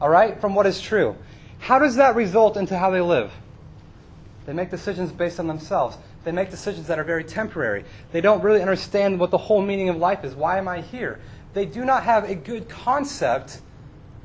all 0.00 0.08
right, 0.08 0.40
from 0.40 0.54
what 0.54 0.66
is 0.66 0.80
true. 0.80 1.16
How 1.58 1.78
does 1.78 1.96
that 1.96 2.16
result 2.16 2.56
into 2.56 2.76
how 2.76 2.90
they 2.90 3.00
live? 3.00 3.32
They 4.46 4.52
make 4.52 4.70
decisions 4.70 5.12
based 5.12 5.40
on 5.40 5.46
themselves. 5.46 5.96
They 6.24 6.32
make 6.32 6.50
decisions 6.50 6.86
that 6.88 6.98
are 6.98 7.04
very 7.04 7.24
temporary. 7.24 7.84
They 8.12 8.20
don't 8.20 8.42
really 8.42 8.60
understand 8.60 9.18
what 9.18 9.30
the 9.30 9.38
whole 9.38 9.62
meaning 9.62 9.88
of 9.88 9.96
life 9.96 10.24
is. 10.24 10.34
Why 10.34 10.58
am 10.58 10.68
I 10.68 10.80
here? 10.80 11.20
They 11.52 11.64
do 11.64 11.84
not 11.84 12.02
have 12.02 12.28
a 12.28 12.34
good 12.34 12.68
concept 12.68 13.60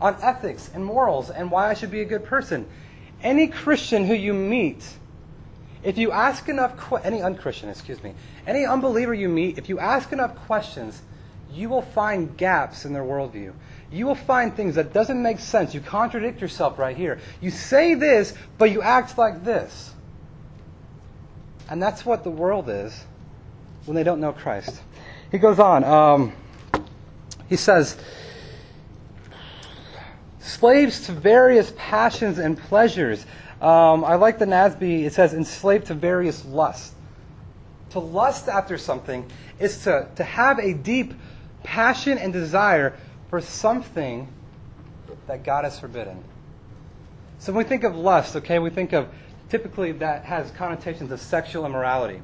on 0.02 0.16
ethics 0.22 0.70
and 0.74 0.84
morals 0.84 1.30
and 1.30 1.52
why 1.52 1.70
I 1.70 1.74
should 1.74 1.92
be 1.92 2.02
a 2.02 2.06
good 2.06 2.26
person. 2.26 2.66
Any 3.22 3.48
Christian 3.48 4.06
who 4.06 4.14
you 4.14 4.34
meet, 4.34 4.84
if 5.84 5.98
you 5.98 6.12
ask 6.12 6.48
enough, 6.50 6.78
que- 6.90 7.00
any 7.04 7.22
unchristian, 7.22 7.70
excuse 7.70 8.02
me, 8.04 8.14
any 8.48 8.66
unbeliever 8.66 9.14
you 9.14 9.30
meet, 9.30 9.58
if 9.58 9.70
you 9.70 9.80
ask 9.80 10.12
enough 10.12 10.36
questions, 10.46 11.02
you 11.52 11.70
will 11.70 11.82
find 11.82 12.38
gaps 12.38 12.86
in 12.86 12.94
their 12.94 13.04
worldview. 13.04 13.54
You 13.92 14.06
will 14.06 14.16
find 14.16 14.56
things 14.56 14.76
that 14.76 14.94
doesn't 14.94 15.22
make 15.22 15.40
sense. 15.40 15.74
You 15.74 15.82
contradict 15.82 16.42
yourself 16.42 16.78
right 16.78 16.96
here. 16.96 17.20
You 17.42 17.50
say 17.50 17.96
this, 17.96 18.34
but 18.58 18.72
you 18.72 18.82
act 18.82 19.18
like 19.18 19.44
this. 19.44 19.94
And 21.70 21.82
that's 21.82 22.06
what 22.06 22.24
the 22.24 22.30
world 22.30 22.70
is 22.70 23.06
when 23.86 23.96
they 23.96 24.04
don't 24.04 24.20
know 24.20 24.32
Christ. 24.32 24.82
He 25.32 25.38
goes 25.38 25.60
on. 25.60 25.84
Um, 25.84 26.34
he 27.48 27.56
says, 27.56 27.98
slaves 30.50 31.06
to 31.06 31.12
various 31.12 31.74
passions 31.78 32.38
and 32.40 32.58
pleasures. 32.58 33.26
Um, 33.62 34.04
I 34.04 34.16
like 34.16 34.40
the 34.40 34.46
NASB. 34.46 35.04
It 35.06 35.14
says 35.14 35.34
enslaved 35.34 35.88
to 35.88 35.94
various 35.94 36.44
lusts. 36.46 36.96
To 37.92 38.00
lust 38.00 38.48
after 38.48 38.78
something 38.78 39.30
is 39.60 39.84
to, 39.84 40.08
to 40.16 40.24
have 40.24 40.60
a 40.60 40.74
deep 40.74 41.14
passion 41.64 42.18
and 42.18 42.32
desire 42.32 42.96
for 43.30 43.42
something 43.42 44.28
that 45.28 45.44
God 45.44 45.64
has 45.64 45.80
forbidden. 45.80 46.24
So 47.40 47.54
when 47.54 47.64
we 47.64 47.70
think 47.70 47.84
of 47.84 47.96
lust, 47.96 48.36
okay, 48.36 48.60
we 48.60 48.70
think 48.70 48.94
of 48.94 49.08
typically 49.50 49.92
that 49.94 50.26
has 50.26 50.52
connotations 50.52 51.12
of 51.12 51.20
sexual 51.20 51.66
immorality. 51.66 52.22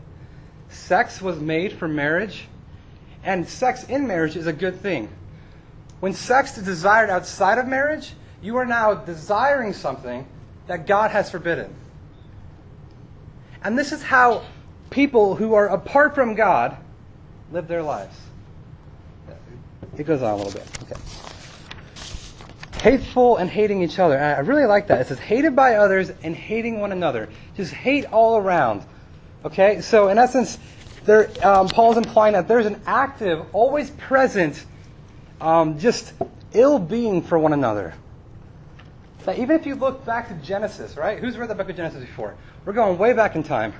Sex 0.69 1.21
was 1.21 1.39
made 1.39 1.73
for 1.73 1.87
marriage, 1.87 2.47
and 3.23 3.47
sex 3.47 3.83
in 3.85 4.07
marriage 4.07 4.35
is 4.35 4.47
a 4.47 4.53
good 4.53 4.79
thing. 4.81 5.09
When 5.99 6.13
sex 6.13 6.57
is 6.57 6.63
desired 6.63 7.09
outside 7.09 7.57
of 7.57 7.67
marriage, 7.67 8.13
you 8.41 8.57
are 8.57 8.65
now 8.65 8.93
desiring 8.93 9.73
something 9.73 10.27
that 10.67 10.87
God 10.87 11.11
has 11.11 11.31
forbidden. 11.31 11.73
And 13.63 13.77
this 13.77 13.91
is 13.91 14.03
how 14.03 14.43
people 14.89 15.35
who 15.35 15.53
are 15.55 15.67
apart 15.67 16.13
from 16.13 16.35
God 16.35 16.77
live 17.51 17.67
their 17.67 17.83
lives. 17.83 18.15
It 19.97 20.03
goes 20.03 20.21
on 20.21 20.33
a 20.33 20.35
little 20.35 20.51
bit. 20.51 20.67
Okay 20.83 21.01
hateful 22.85 23.37
and 23.37 23.49
hating 23.49 23.81
each 23.81 23.97
other. 23.97 24.19
I 24.19 24.41
really 24.41 24.67
like 24.67 24.85
that. 24.89 25.01
It 25.01 25.07
says 25.07 25.17
hated 25.17 25.55
by 25.55 25.77
others 25.77 26.11
and 26.21 26.35
hating 26.35 26.79
one 26.79 26.91
another. 26.91 27.29
Just 27.57 27.73
hate 27.73 28.05
all 28.05 28.37
around. 28.37 28.83
Okay? 29.43 29.81
So, 29.81 30.09
in 30.09 30.19
essence, 30.19 30.59
there, 31.03 31.31
um, 31.43 31.67
Paul's 31.67 31.97
implying 31.97 32.33
that 32.33 32.47
there's 32.47 32.67
an 32.67 32.79
active, 32.85 33.43
always 33.53 33.89
present, 33.89 34.63
um, 35.45 35.77
just 35.77 36.11
ill 36.53 36.79
being 36.79 37.21
for 37.21 37.37
one 37.37 37.53
another. 37.53 37.93
That 39.25 39.37
even 39.37 39.55
if 39.55 39.65
you 39.65 39.75
look 39.75 40.03
back 40.03 40.27
to 40.29 40.33
Genesis, 40.45 40.97
right? 40.97 41.19
Who's 41.19 41.37
read 41.37 41.49
the 41.49 41.55
book 41.55 41.69
of 41.69 41.75
Genesis 41.75 42.01
before? 42.01 42.35
We're 42.65 42.73
going 42.73 42.97
way 42.97 43.13
back 43.13 43.35
in 43.35 43.43
time. 43.43 43.73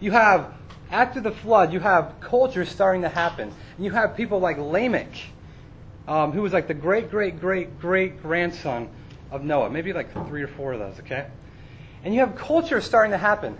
You 0.00 0.12
have, 0.12 0.54
after 0.90 1.20
the 1.20 1.32
flood, 1.32 1.72
you 1.72 1.80
have 1.80 2.14
culture 2.20 2.64
starting 2.64 3.02
to 3.02 3.08
happen. 3.08 3.52
And 3.76 3.84
you 3.84 3.90
have 3.90 4.16
people 4.16 4.38
like 4.38 4.56
Lamech 4.58 5.08
um, 6.06 6.30
who 6.32 6.42
was 6.42 6.52
like 6.52 6.68
the 6.68 6.74
great, 6.74 7.10
great, 7.10 7.40
great, 7.40 7.80
great 7.80 8.22
grandson 8.22 8.88
of 9.32 9.42
Noah. 9.42 9.68
Maybe 9.68 9.92
like 9.92 10.12
three 10.28 10.42
or 10.42 10.48
four 10.48 10.72
of 10.72 10.78
those, 10.78 11.00
okay? 11.00 11.26
And 12.04 12.14
you 12.14 12.20
have 12.20 12.36
culture 12.36 12.80
starting 12.80 13.10
to 13.10 13.18
happen. 13.18 13.58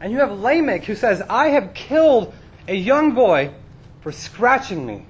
And 0.00 0.12
you 0.12 0.18
have 0.18 0.32
Lamech 0.32 0.84
who 0.84 0.94
says, 0.94 1.22
I 1.30 1.48
have 1.48 1.72
killed 1.72 2.34
a 2.68 2.74
young 2.74 3.14
boy 3.14 3.52
for 4.02 4.12
scratching 4.12 4.84
me. 4.84 5.06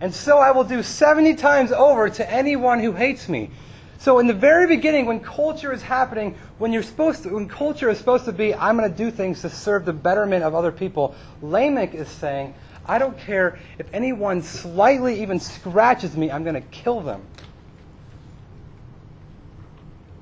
And 0.00 0.14
so 0.14 0.38
I 0.38 0.50
will 0.50 0.64
do 0.64 0.82
70 0.82 1.34
times 1.34 1.72
over 1.72 2.08
to 2.08 2.30
anyone 2.30 2.80
who 2.80 2.92
hates 2.92 3.28
me. 3.28 3.50
So 3.98 4.18
in 4.18 4.26
the 4.26 4.34
very 4.34 4.66
beginning, 4.66 5.04
when 5.04 5.20
culture 5.20 5.74
is 5.74 5.82
happening, 5.82 6.34
when 6.56 6.72
you're 6.72 6.82
supposed 6.82 7.24
to, 7.24 7.34
when 7.34 7.48
culture 7.48 7.90
is 7.90 7.98
supposed 7.98 8.24
to 8.24 8.32
be, 8.32 8.54
I'm 8.54 8.78
going 8.78 8.90
to 8.90 8.96
do 8.96 9.10
things 9.10 9.42
to 9.42 9.50
serve 9.50 9.84
the 9.84 9.92
betterment 9.92 10.42
of 10.42 10.54
other 10.54 10.72
people, 10.72 11.14
Lamech 11.42 11.94
is 11.94 12.08
saying, 12.08 12.54
I 12.86 12.98
don't 12.98 13.18
care 13.18 13.58
if 13.78 13.86
anyone 13.92 14.40
slightly 14.40 15.20
even 15.20 15.38
scratches 15.38 16.16
me, 16.16 16.30
I'm 16.30 16.44
going 16.44 16.54
to 16.54 16.66
kill 16.68 17.00
them. 17.02 17.22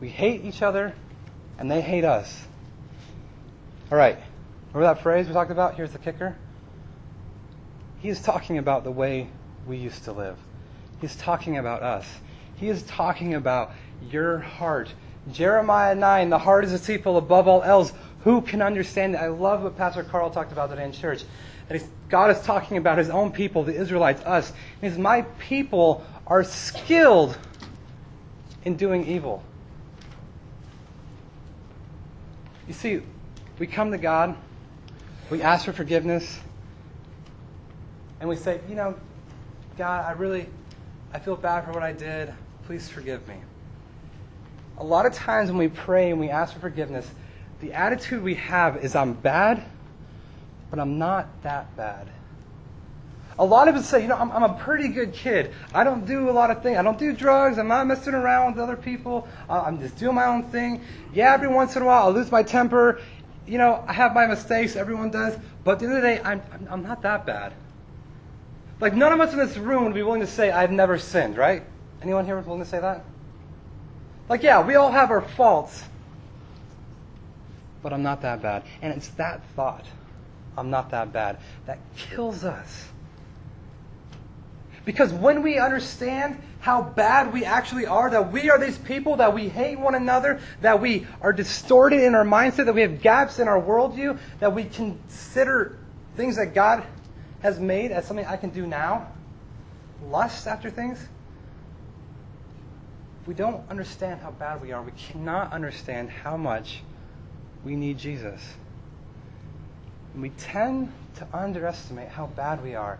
We 0.00 0.08
hate 0.08 0.44
each 0.44 0.60
other, 0.60 0.92
and 1.56 1.70
they 1.70 1.80
hate 1.80 2.04
us. 2.04 2.44
All 3.92 3.98
right. 3.98 4.18
Remember 4.72 4.92
that 4.94 5.02
phrase 5.02 5.28
we 5.28 5.32
talked 5.32 5.52
about? 5.52 5.76
Here's 5.76 5.92
the 5.92 5.98
kicker. 5.98 6.36
He 8.00 8.08
is 8.08 8.20
talking 8.20 8.58
about 8.58 8.82
the 8.82 8.90
way 8.90 9.28
we 9.68 9.76
used 9.76 10.04
to 10.04 10.12
live. 10.12 10.36
He's 11.00 11.14
talking 11.16 11.58
about 11.58 11.82
us. 11.82 12.06
He 12.56 12.68
is 12.68 12.82
talking 12.82 13.34
about 13.34 13.72
your 14.10 14.38
heart. 14.38 14.92
Jeremiah 15.32 15.94
9, 15.94 16.30
the 16.30 16.38
heart 16.38 16.64
is 16.64 16.72
deceitful 16.72 17.18
above 17.18 17.46
all 17.46 17.62
else. 17.62 17.92
Who 18.24 18.40
can 18.40 18.62
understand 18.62 19.14
it? 19.14 19.18
I 19.18 19.28
love 19.28 19.62
what 19.62 19.76
Pastor 19.76 20.02
Carl 20.02 20.30
talked 20.30 20.50
about 20.50 20.70
today 20.70 20.84
in 20.84 20.92
church. 20.92 21.22
That 21.68 21.82
God 22.08 22.30
is 22.30 22.40
talking 22.42 22.78
about 22.78 22.98
his 22.98 23.10
own 23.10 23.30
people, 23.30 23.62
the 23.62 23.74
Israelites, 23.74 24.22
us. 24.22 24.52
Says, 24.80 24.98
My 24.98 25.22
people 25.38 26.04
are 26.26 26.42
skilled 26.42 27.36
in 28.64 28.76
doing 28.76 29.06
evil. 29.06 29.42
You 32.66 32.74
see, 32.74 33.02
we 33.58 33.66
come 33.66 33.92
to 33.92 33.98
God, 33.98 34.36
we 35.30 35.42
ask 35.42 35.64
for 35.64 35.72
forgiveness, 35.72 36.38
and 38.20 38.28
we 38.28 38.36
say, 38.36 38.60
you 38.68 38.74
know, 38.74 38.94
God, 39.78 40.04
I 40.04 40.10
really, 40.18 40.48
I 41.14 41.20
feel 41.20 41.36
bad 41.36 41.64
for 41.64 41.70
what 41.70 41.84
I 41.84 41.92
did. 41.92 42.34
Please 42.66 42.88
forgive 42.88 43.26
me. 43.28 43.36
A 44.78 44.82
lot 44.84 45.06
of 45.06 45.14
times 45.14 45.50
when 45.50 45.58
we 45.58 45.68
pray 45.68 46.10
and 46.10 46.18
we 46.18 46.30
ask 46.30 46.52
for 46.52 46.58
forgiveness, 46.58 47.08
the 47.60 47.72
attitude 47.72 48.24
we 48.24 48.34
have 48.34 48.84
is 48.84 48.96
I'm 48.96 49.12
bad, 49.12 49.62
but 50.68 50.80
I'm 50.80 50.98
not 50.98 51.28
that 51.44 51.76
bad. 51.76 52.08
A 53.38 53.44
lot 53.44 53.68
of 53.68 53.76
us 53.76 53.88
say, 53.88 54.02
you 54.02 54.08
know, 54.08 54.16
I'm, 54.16 54.32
I'm, 54.32 54.42
a 54.42 54.54
pretty 54.54 54.88
good 54.88 55.12
kid. 55.12 55.54
I 55.72 55.84
don't 55.84 56.04
do 56.04 56.28
a 56.28 56.32
lot 56.32 56.50
of 56.50 56.60
things. 56.60 56.76
I 56.76 56.82
don't 56.82 56.98
do 56.98 57.12
drugs. 57.12 57.56
I'm 57.56 57.68
not 57.68 57.86
messing 57.86 58.14
around 58.14 58.54
with 58.54 58.60
other 58.60 58.76
people. 58.76 59.28
I'm 59.48 59.78
just 59.78 59.96
doing 59.96 60.16
my 60.16 60.24
own 60.24 60.42
thing. 60.50 60.82
Yeah, 61.14 61.34
every 61.34 61.46
once 61.46 61.76
in 61.76 61.82
a 61.82 61.84
while 61.84 62.06
I'll 62.06 62.12
lose 62.12 62.32
my 62.32 62.42
temper. 62.42 63.00
You 63.46 63.58
know, 63.58 63.84
I 63.86 63.92
have 63.92 64.12
my 64.12 64.26
mistakes. 64.26 64.74
Everyone 64.74 65.12
does. 65.12 65.38
But 65.62 65.72
at 65.74 65.78
the 65.78 65.84
end 65.86 65.94
of 65.94 66.02
the 66.02 66.08
day, 66.08 66.20
I'm, 66.24 66.42
I'm 66.68 66.82
not 66.82 67.00
that 67.02 67.24
bad. 67.24 67.52
Like, 68.80 68.94
none 68.94 69.12
of 69.12 69.20
us 69.20 69.32
in 69.32 69.38
this 69.38 69.56
room 69.56 69.84
would 69.84 69.94
be 69.94 70.02
willing 70.02 70.20
to 70.20 70.26
say, 70.26 70.50
I've 70.50 70.70
never 70.70 70.98
sinned, 70.98 71.36
right? 71.36 71.64
Anyone 72.00 72.24
here 72.24 72.38
willing 72.40 72.62
to 72.62 72.68
say 72.68 72.80
that? 72.80 73.04
Like, 74.28 74.42
yeah, 74.42 74.64
we 74.64 74.76
all 74.76 74.92
have 74.92 75.10
our 75.10 75.22
faults. 75.22 75.82
But 77.82 77.92
I'm 77.92 78.02
not 78.02 78.22
that 78.22 78.42
bad. 78.42 78.62
And 78.82 78.92
it's 78.92 79.08
that 79.10 79.42
thought, 79.56 79.84
I'm 80.56 80.70
not 80.70 80.90
that 80.90 81.12
bad, 81.12 81.38
that 81.66 81.78
kills 81.96 82.44
us. 82.44 82.88
Because 84.84 85.12
when 85.12 85.42
we 85.42 85.58
understand 85.58 86.40
how 86.60 86.82
bad 86.82 87.32
we 87.32 87.44
actually 87.44 87.86
are, 87.86 88.10
that 88.10 88.32
we 88.32 88.50
are 88.50 88.58
these 88.58 88.78
people, 88.78 89.16
that 89.16 89.34
we 89.34 89.48
hate 89.48 89.78
one 89.78 89.94
another, 89.94 90.40
that 90.60 90.80
we 90.80 91.06
are 91.20 91.32
distorted 91.32 92.02
in 92.02 92.14
our 92.14 92.24
mindset, 92.24 92.66
that 92.66 92.74
we 92.74 92.82
have 92.82 93.00
gaps 93.00 93.38
in 93.38 93.48
our 93.48 93.60
worldview, 93.60 94.18
that 94.40 94.54
we 94.54 94.64
consider 94.64 95.78
things 96.16 96.36
that 96.36 96.54
God 96.54 96.84
has 97.40 97.60
made 97.60 97.92
as 97.92 98.06
something 98.06 98.26
I 98.26 98.36
can 98.36 98.50
do 98.50 98.66
now, 98.66 99.08
lust 100.08 100.46
after 100.46 100.70
things, 100.70 101.08
if 103.22 103.28
we 103.28 103.34
don't 103.34 103.68
understand 103.70 104.20
how 104.20 104.30
bad 104.32 104.60
we 104.62 104.72
are, 104.72 104.82
we 104.82 104.92
cannot 104.92 105.52
understand 105.52 106.10
how 106.10 106.36
much 106.36 106.82
we 107.64 107.76
need 107.76 107.98
Jesus. 107.98 108.40
And 110.14 110.22
we 110.22 110.30
tend 110.30 110.92
to 111.16 111.26
underestimate 111.32 112.08
how 112.08 112.26
bad 112.26 112.62
we 112.62 112.74
are. 112.74 112.98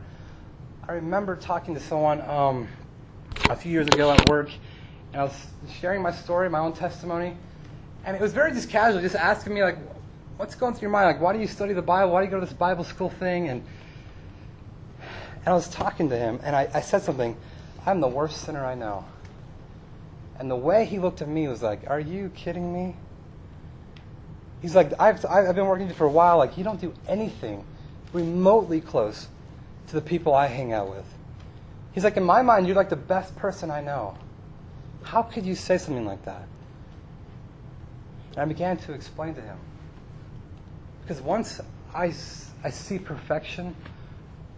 I 0.89 0.93
remember 0.93 1.37
talking 1.37 1.75
to 1.75 1.81
someone 1.81 2.21
um, 2.23 2.69
a 3.51 3.57
few 3.57 3.73
years 3.73 3.87
ago 3.87 4.11
at 4.11 4.29
work, 4.29 4.51
and 5.13 5.21
I 5.21 5.25
was 5.25 5.47
sharing 5.81 6.03
my 6.03 6.13
story, 6.13 6.49
my 6.49 6.61
own 6.61 6.73
testimony, 6.73 7.37
and 8.05 8.17
it 8.17 8.23
was 8.23 8.33
very 8.33 8.53
just 8.53 8.71
casual, 8.71 9.01
just 9.01 9.15
asking 9.15 9.55
me 9.55 9.63
like, 9.63 9.77
"What's 10.37 10.55
going 10.55 10.75
through 10.75 10.83
your 10.83 10.91
mind? 10.91 11.07
Like, 11.09 11.21
why 11.21 11.33
do 11.33 11.41
you 11.41 11.47
study 11.47 11.75
the 11.75 11.83
Bible? 11.83 12.13
Why 12.13 12.23
do 12.23 12.27
you 12.27 12.31
go 12.31 12.41
to 12.41 12.47
this 12.47 12.55
Bible 12.55 12.85
school 12.85 13.11
thing?" 13.11 13.49
And 13.49 13.65
and 15.41 15.49
I 15.49 15.53
was 15.53 15.69
talking 15.69 16.11
to 16.11 16.17
him, 16.17 16.41
and 16.43 16.55
I, 16.55 16.69
I 16.75 16.81
said 16.81 17.03
something. 17.03 17.37
I'm 17.87 18.01
the 18.01 18.09
worst 18.09 18.43
sinner 18.43 18.65
I 18.65 18.75
know. 18.75 19.05
And 20.39 20.51
the 20.51 20.57
way 20.57 20.85
he 20.85 20.99
looked 20.99 21.23
at 21.23 21.29
me 21.29 21.49
was 21.49 21.63
like, 21.63 21.89
Are 21.89 22.01
you 22.01 22.31
kidding 22.35 22.73
me? 22.73 22.97
He's 24.61 24.75
like, 24.75 24.93
I've, 25.01 25.25
I've 25.25 25.55
been 25.55 25.67
working 25.67 25.87
with 25.87 25.95
you 25.95 25.99
for 25.99 26.07
a 26.07 26.11
while. 26.11 26.39
Like, 26.39 26.59
you 26.59 26.65
don't 26.65 26.81
do 26.81 26.93
anything 27.07 27.65
remotely 28.13 28.81
close 28.81 29.29
to 29.89 29.95
the 29.95 30.01
people 30.01 30.35
I 30.35 30.47
hang 30.47 30.73
out 30.73 30.91
with. 30.91 31.05
He's 31.93 32.05
like, 32.05 32.17
In 32.17 32.25
my 32.25 32.43
mind, 32.43 32.67
you're 32.67 32.77
like 32.77 32.91
the 32.91 32.97
best 32.97 33.35
person 33.37 33.71
I 33.71 33.81
know. 33.81 34.17
How 35.03 35.23
could 35.23 35.47
you 35.47 35.55
say 35.55 35.79
something 35.79 36.05
like 36.05 36.25
that? 36.25 36.47
And 38.33 38.39
I 38.39 38.45
began 38.45 38.77
to 38.79 38.93
explain 38.93 39.35
to 39.35 39.41
him. 39.41 39.59
Because 41.03 41.23
once 41.23 41.61
I, 41.95 42.13
I 42.63 42.71
see 42.71 42.99
perfection, 42.99 43.75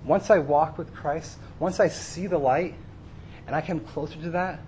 once 0.05 0.31
I 0.31 0.39
walk 0.39 0.79
with 0.79 0.95
Christ, 0.95 1.39
once 1.59 1.81
I 1.81 1.89
see 1.89 2.27
the 2.27 2.39
light 2.39 2.75
and 3.47 3.55
I 3.55 3.61
come 3.61 3.81
closer 3.81 4.21
to 4.23 4.31
that, 4.31 4.61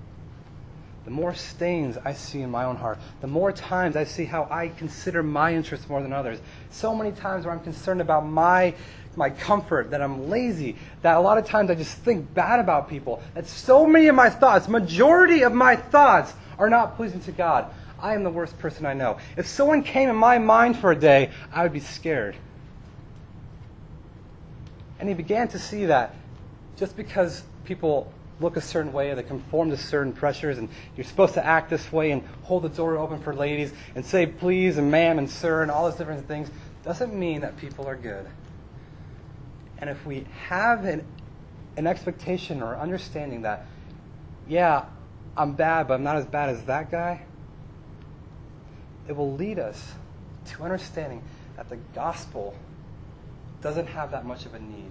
the 1.04 1.10
more 1.10 1.34
stains 1.34 1.98
I 2.04 2.12
see 2.12 2.42
in 2.42 2.50
my 2.50 2.64
own 2.64 2.76
heart, 2.76 2.98
the 3.20 3.26
more 3.26 3.50
times 3.50 3.96
I 3.96 4.04
see 4.04 4.24
how 4.24 4.46
I 4.50 4.68
consider 4.68 5.22
my 5.22 5.52
interests 5.52 5.88
more 5.88 6.00
than 6.00 6.12
others. 6.12 6.40
So 6.70 6.94
many 6.94 7.10
times 7.10 7.44
where 7.44 7.52
I'm 7.52 7.60
concerned 7.60 8.00
about 8.00 8.24
my 8.26 8.74
my 9.14 9.28
comfort, 9.28 9.90
that 9.90 10.00
I'm 10.00 10.30
lazy, 10.30 10.76
that 11.02 11.16
a 11.16 11.20
lot 11.20 11.36
of 11.36 11.44
times 11.44 11.70
I 11.70 11.74
just 11.74 11.98
think 11.98 12.32
bad 12.32 12.60
about 12.60 12.88
people. 12.88 13.22
That 13.34 13.46
so 13.46 13.86
many 13.86 14.08
of 14.08 14.14
my 14.14 14.30
thoughts, 14.30 14.68
majority 14.68 15.42
of 15.42 15.52
my 15.52 15.76
thoughts 15.76 16.32
are 16.58 16.70
not 16.70 16.96
pleasing 16.96 17.20
to 17.22 17.32
God. 17.32 17.66
I 18.00 18.14
am 18.14 18.24
the 18.24 18.30
worst 18.30 18.58
person 18.58 18.86
I 18.86 18.94
know. 18.94 19.18
If 19.36 19.46
someone 19.46 19.82
came 19.82 20.08
in 20.08 20.16
my 20.16 20.38
mind 20.38 20.78
for 20.78 20.92
a 20.92 20.96
day, 20.96 21.30
I 21.52 21.62
would 21.62 21.72
be 21.72 21.80
scared. 21.80 22.36
And 25.02 25.08
he 25.08 25.16
began 25.16 25.48
to 25.48 25.58
see 25.58 25.86
that 25.86 26.14
just 26.76 26.96
because 26.96 27.42
people 27.64 28.12
look 28.38 28.56
a 28.56 28.60
certain 28.60 28.92
way 28.92 29.10
or 29.10 29.16
they 29.16 29.24
conform 29.24 29.70
to 29.70 29.76
certain 29.76 30.12
pressures 30.12 30.58
and 30.58 30.68
you're 30.96 31.02
supposed 31.02 31.34
to 31.34 31.44
act 31.44 31.70
this 31.70 31.90
way 31.90 32.12
and 32.12 32.22
hold 32.44 32.62
the 32.62 32.68
door 32.68 32.96
open 32.96 33.20
for 33.20 33.34
ladies 33.34 33.72
and 33.96 34.06
say 34.06 34.26
please 34.26 34.78
and 34.78 34.92
ma'am 34.92 35.18
and 35.18 35.28
sir 35.28 35.62
and 35.62 35.72
all 35.72 35.90
those 35.90 35.98
different 35.98 36.28
things 36.28 36.52
doesn't 36.84 37.12
mean 37.12 37.40
that 37.40 37.56
people 37.56 37.88
are 37.88 37.96
good. 37.96 38.28
And 39.78 39.90
if 39.90 40.06
we 40.06 40.24
have 40.46 40.84
an, 40.84 41.04
an 41.76 41.88
expectation 41.88 42.62
or 42.62 42.76
understanding 42.76 43.42
that, 43.42 43.66
yeah, 44.46 44.84
I'm 45.36 45.54
bad, 45.54 45.88
but 45.88 45.94
I'm 45.94 46.04
not 46.04 46.14
as 46.14 46.26
bad 46.26 46.48
as 46.48 46.62
that 46.66 46.92
guy, 46.92 47.22
it 49.08 49.16
will 49.16 49.34
lead 49.34 49.58
us 49.58 49.94
to 50.52 50.62
understanding 50.62 51.24
that 51.56 51.68
the 51.68 51.78
gospel 51.92 52.54
doesn't 53.62 53.86
have 53.86 54.10
that 54.10 54.26
much 54.26 54.44
of 54.44 54.54
a 54.54 54.58
need. 54.58 54.90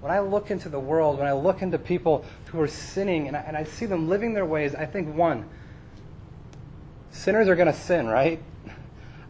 When 0.00 0.12
I 0.12 0.20
look 0.20 0.50
into 0.50 0.68
the 0.68 0.78
world, 0.78 1.18
when 1.18 1.26
I 1.26 1.32
look 1.32 1.60
into 1.62 1.78
people 1.78 2.24
who 2.46 2.60
are 2.60 2.68
sinning 2.68 3.26
and 3.26 3.36
I, 3.36 3.40
and 3.40 3.56
I 3.56 3.64
see 3.64 3.86
them 3.86 4.08
living 4.08 4.32
their 4.32 4.44
ways, 4.44 4.74
I 4.74 4.86
think, 4.86 5.16
one, 5.16 5.48
sinners 7.10 7.48
are 7.48 7.56
going 7.56 7.66
to 7.66 7.78
sin, 7.78 8.06
right? 8.06 8.40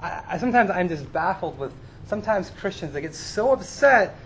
I, 0.00 0.22
I, 0.28 0.38
sometimes 0.38 0.70
I'm 0.70 0.88
just 0.88 1.10
baffled 1.10 1.58
with 1.58 1.72
sometimes 2.06 2.50
Christians 2.50 2.92
that 2.92 3.00
get 3.00 3.14
so 3.14 3.52
upset 3.52 4.16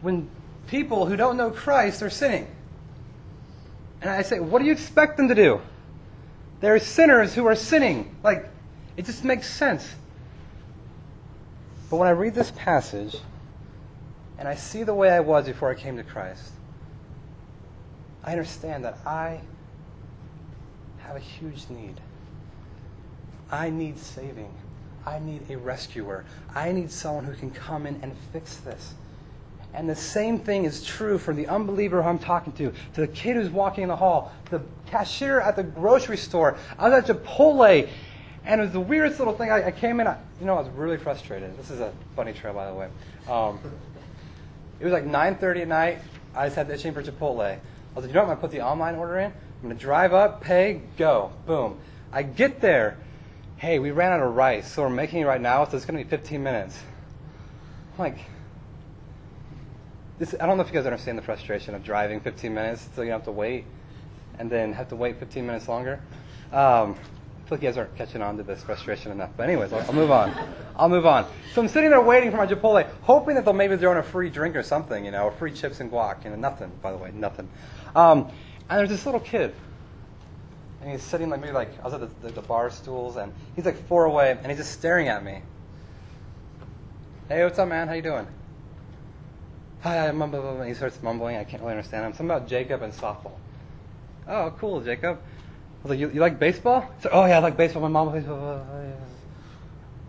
when 0.00 0.28
people 0.66 1.06
who 1.06 1.16
don't 1.16 1.36
know 1.36 1.50
Christ 1.50 2.02
are 2.02 2.10
sinning. 2.10 2.48
And 4.00 4.10
I 4.10 4.22
say, 4.22 4.40
what 4.40 4.60
do 4.60 4.64
you 4.64 4.72
expect 4.72 5.16
them 5.16 5.28
to 5.28 5.34
do? 5.34 5.60
They're 6.60 6.78
sinners 6.78 7.34
who 7.34 7.46
are 7.46 7.54
sinning. 7.54 8.16
Like, 8.22 8.48
it 8.96 9.04
just 9.04 9.24
makes 9.24 9.48
sense. 9.48 9.88
But 11.90 11.96
when 11.96 12.08
I 12.08 12.12
read 12.12 12.34
this 12.34 12.50
passage 12.50 13.16
and 14.38 14.46
I 14.46 14.54
see 14.54 14.82
the 14.82 14.94
way 14.94 15.10
I 15.10 15.20
was 15.20 15.46
before 15.46 15.70
I 15.70 15.74
came 15.74 15.96
to 15.96 16.04
Christ, 16.04 16.52
I 18.22 18.32
understand 18.32 18.84
that 18.84 18.98
I 19.06 19.40
have 20.98 21.16
a 21.16 21.20
huge 21.20 21.68
need. 21.70 22.00
I 23.50 23.70
need 23.70 23.98
saving. 23.98 24.52
I 25.06 25.18
need 25.18 25.50
a 25.50 25.56
rescuer. 25.56 26.24
I 26.54 26.72
need 26.72 26.90
someone 26.90 27.24
who 27.24 27.34
can 27.34 27.50
come 27.50 27.86
in 27.86 27.98
and 28.02 28.14
fix 28.32 28.58
this. 28.58 28.94
And 29.72 29.88
the 29.88 29.96
same 29.96 30.38
thing 30.38 30.64
is 30.64 30.84
true 30.84 31.18
for 31.18 31.32
the 31.32 31.46
unbeliever 31.46 32.02
who 32.02 32.08
I'm 32.08 32.18
talking 32.18 32.52
to, 32.54 32.72
to 32.94 33.00
the 33.00 33.08
kid 33.08 33.36
who's 33.36 33.50
walking 33.50 33.82
in 33.82 33.88
the 33.88 33.96
hall, 33.96 34.32
the 34.50 34.62
cashier 34.86 35.40
at 35.40 35.56
the 35.56 35.62
grocery 35.62 36.16
store. 36.16 36.56
I 36.78 36.88
was 36.88 37.10
at 37.10 37.16
Chipotle 37.16 37.88
and 38.48 38.62
it 38.62 38.64
was 38.64 38.72
the 38.72 38.80
weirdest 38.80 39.18
little 39.18 39.34
thing. 39.34 39.50
I, 39.50 39.66
I 39.66 39.70
came 39.70 40.00
in, 40.00 40.06
I, 40.06 40.16
you 40.40 40.46
know, 40.46 40.56
I 40.56 40.62
was 40.62 40.70
really 40.70 40.96
frustrated. 40.96 41.56
This 41.58 41.70
is 41.70 41.80
a 41.80 41.92
funny 42.16 42.32
trail, 42.32 42.54
by 42.54 42.66
the 42.66 42.74
way. 42.74 42.88
Um, 43.28 43.60
it 44.80 44.84
was 44.84 44.92
like 44.92 45.04
9.30 45.04 45.62
at 45.62 45.68
night. 45.68 45.98
I 46.34 46.46
just 46.46 46.56
had 46.56 46.66
the 46.66 46.74
itching 46.74 46.94
for 46.94 47.02
Chipotle. 47.02 47.44
I 47.44 47.60
was 47.94 48.04
like, 48.04 48.08
you 48.08 48.14
know 48.14 48.20
what? 48.20 48.22
I'm 48.22 48.26
going 48.26 48.36
to 48.36 48.40
put 48.40 48.50
the 48.50 48.62
online 48.62 48.94
order 48.94 49.18
in. 49.18 49.26
I'm 49.26 49.62
going 49.62 49.76
to 49.76 49.80
drive 49.80 50.14
up, 50.14 50.40
pay, 50.40 50.80
go. 50.96 51.30
Boom. 51.46 51.78
I 52.10 52.22
get 52.22 52.62
there. 52.62 52.96
Hey, 53.58 53.78
we 53.80 53.90
ran 53.90 54.12
out 54.12 54.20
of 54.20 54.34
rice, 54.34 54.72
so 54.72 54.82
we're 54.82 54.88
making 54.88 55.20
it 55.20 55.24
right 55.26 55.40
now, 55.40 55.66
so 55.66 55.76
it's 55.76 55.84
going 55.84 55.98
to 55.98 56.04
be 56.04 56.08
15 56.08 56.42
minutes. 56.42 56.78
I'm 57.94 57.98
like, 57.98 58.18
this, 60.18 60.34
I 60.40 60.46
don't 60.46 60.56
know 60.56 60.62
if 60.62 60.68
you 60.68 60.74
guys 60.74 60.86
understand 60.86 61.18
the 61.18 61.22
frustration 61.22 61.74
of 61.74 61.84
driving 61.84 62.20
15 62.20 62.54
minutes 62.54 62.88
so 62.96 63.02
you 63.02 63.10
don't 63.10 63.18
have 63.18 63.26
to 63.26 63.32
wait, 63.32 63.66
and 64.38 64.48
then 64.48 64.72
have 64.72 64.88
to 64.88 64.96
wait 64.96 65.18
15 65.18 65.44
minutes 65.44 65.68
longer. 65.68 66.00
Um, 66.50 66.96
feel 67.48 67.56
like 67.56 67.62
you 67.62 67.68
guys 67.68 67.78
aren't 67.78 67.96
catching 67.96 68.20
on 68.20 68.36
to 68.36 68.42
this 68.42 68.62
frustration 68.62 69.10
enough. 69.10 69.30
But 69.34 69.48
anyways, 69.48 69.72
I'll, 69.72 69.80
I'll, 69.80 69.94
move 69.94 70.10
on. 70.10 70.34
I'll 70.76 70.88
move 70.90 71.06
on. 71.06 71.26
So 71.54 71.62
I'm 71.62 71.68
sitting 71.68 71.88
there 71.88 72.00
waiting 72.00 72.30
for 72.30 72.36
my 72.36 72.46
Chipotle, 72.46 72.86
hoping 73.02 73.36
that 73.36 73.46
they'll 73.46 73.54
maybe 73.54 73.76
throw 73.78 73.92
in 73.92 73.96
a 73.96 74.02
free 74.02 74.28
drink 74.28 74.54
or 74.54 74.62
something, 74.62 75.02
you 75.02 75.10
know, 75.10 75.30
free 75.38 75.52
chips 75.52 75.80
and 75.80 75.90
guac. 75.90 76.24
You 76.24 76.30
know, 76.30 76.36
nothing, 76.36 76.70
by 76.82 76.92
the 76.92 76.98
way, 76.98 77.10
nothing. 77.14 77.48
Um, 77.96 78.30
and 78.68 78.78
there's 78.78 78.90
this 78.90 79.06
little 79.06 79.20
kid. 79.20 79.54
And 80.82 80.92
he's 80.92 81.02
sitting 81.02 81.30
like 81.30 81.40
maybe 81.40 81.54
like, 81.54 81.70
I 81.80 81.84
was 81.84 81.94
at 81.94 82.00
the, 82.00 82.28
the, 82.28 82.34
the 82.34 82.42
bar 82.42 82.68
stools, 82.70 83.16
and 83.16 83.32
he's 83.56 83.64
like 83.64 83.82
four 83.88 84.04
away, 84.04 84.32
and 84.32 84.46
he's 84.46 84.58
just 84.58 84.72
staring 84.72 85.08
at 85.08 85.24
me. 85.24 85.40
Hey, 87.28 87.44
what's 87.44 87.58
up, 87.58 87.68
man? 87.68 87.88
How 87.88 87.94
you 87.94 88.02
doing? 88.02 88.26
Hi, 89.80 90.08
I'm 90.08 90.18
mumbling. 90.18 90.68
He 90.68 90.74
starts 90.74 91.02
mumbling. 91.02 91.36
I 91.36 91.44
can't 91.44 91.62
really 91.62 91.72
understand 91.72 92.04
him. 92.04 92.12
Something 92.12 92.36
about 92.36 92.46
Jacob 92.46 92.82
and 92.82 92.92
softball. 92.92 93.38
Oh, 94.26 94.52
cool, 94.58 94.82
Jacob. 94.82 95.20
Was 95.82 95.90
like, 95.90 95.98
you, 96.00 96.10
you 96.10 96.20
like 96.20 96.38
baseball? 96.38 96.90
So 97.00 97.10
oh 97.12 97.24
yeah, 97.26 97.36
I 97.36 97.38
like 97.40 97.56
baseball. 97.56 97.82
My 97.82 97.88
mom 97.88 98.10
plays 98.10 98.24
baseball. 98.24 98.66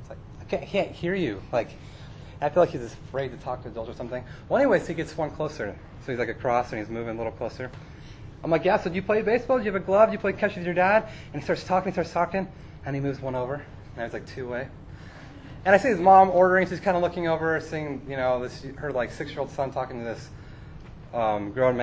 It's 0.01 0.09
like, 0.09 0.17
I 0.41 0.43
can't, 0.45 0.63
I 0.63 0.65
can't 0.65 0.91
hear 0.91 1.13
you. 1.13 1.41
Like, 1.51 1.69
I 2.41 2.49
feel 2.49 2.63
like 2.63 2.71
he's 2.71 2.81
afraid 2.81 3.31
to 3.31 3.37
talk 3.37 3.63
to 3.63 3.69
adults 3.69 3.89
or 3.89 3.93
something. 3.93 4.23
Well, 4.47 4.61
anyways, 4.61 4.87
he 4.87 4.93
gets 4.93 5.15
one 5.17 5.29
closer. 5.31 5.77
So 6.05 6.11
he's 6.11 6.19
like 6.19 6.29
across 6.29 6.71
and 6.71 6.79
he's 6.79 6.89
moving 6.89 7.15
a 7.15 7.17
little 7.17 7.33
closer. 7.33 7.69
I'm 8.43 8.51
like, 8.51 8.63
yeah, 8.63 8.77
so 8.77 8.89
do 8.89 8.95
you 8.95 9.01
play 9.01 9.21
baseball? 9.21 9.57
Do 9.57 9.65
you 9.65 9.71
have 9.71 9.81
a 9.81 9.85
glove? 9.85 10.09
Do 10.09 10.13
you 10.13 10.19
play 10.19 10.33
catch 10.33 10.55
with 10.55 10.65
your 10.65 10.73
dad? 10.73 11.09
And 11.33 11.41
he 11.41 11.43
starts 11.43 11.63
talking, 11.65 11.91
he 11.91 11.93
starts 11.93 12.13
talking, 12.13 12.47
and 12.85 12.95
he 12.95 13.01
moves 13.01 13.19
one 13.19 13.35
over. 13.35 13.55
And 13.55 14.01
I 14.01 14.03
was 14.05 14.13
like, 14.13 14.25
two 14.25 14.47
away. 14.47 14.69
And 15.65 15.75
I 15.75 15.77
see 15.77 15.89
his 15.89 15.99
mom 15.99 16.29
ordering. 16.29 16.67
She's 16.67 16.79
kind 16.79 16.95
of 16.95 17.03
looking 17.03 17.27
over, 17.27 17.59
seeing, 17.59 18.01
you 18.07 18.15
know, 18.15 18.41
this 18.41 18.65
her 18.77 18.93
like 18.93 19.11
six 19.11 19.31
year 19.31 19.41
old 19.41 19.51
son 19.51 19.71
talking 19.71 19.99
to 19.99 20.05
this 20.05 20.29
um, 21.13 21.51
grown 21.51 21.75
man. 21.75 21.77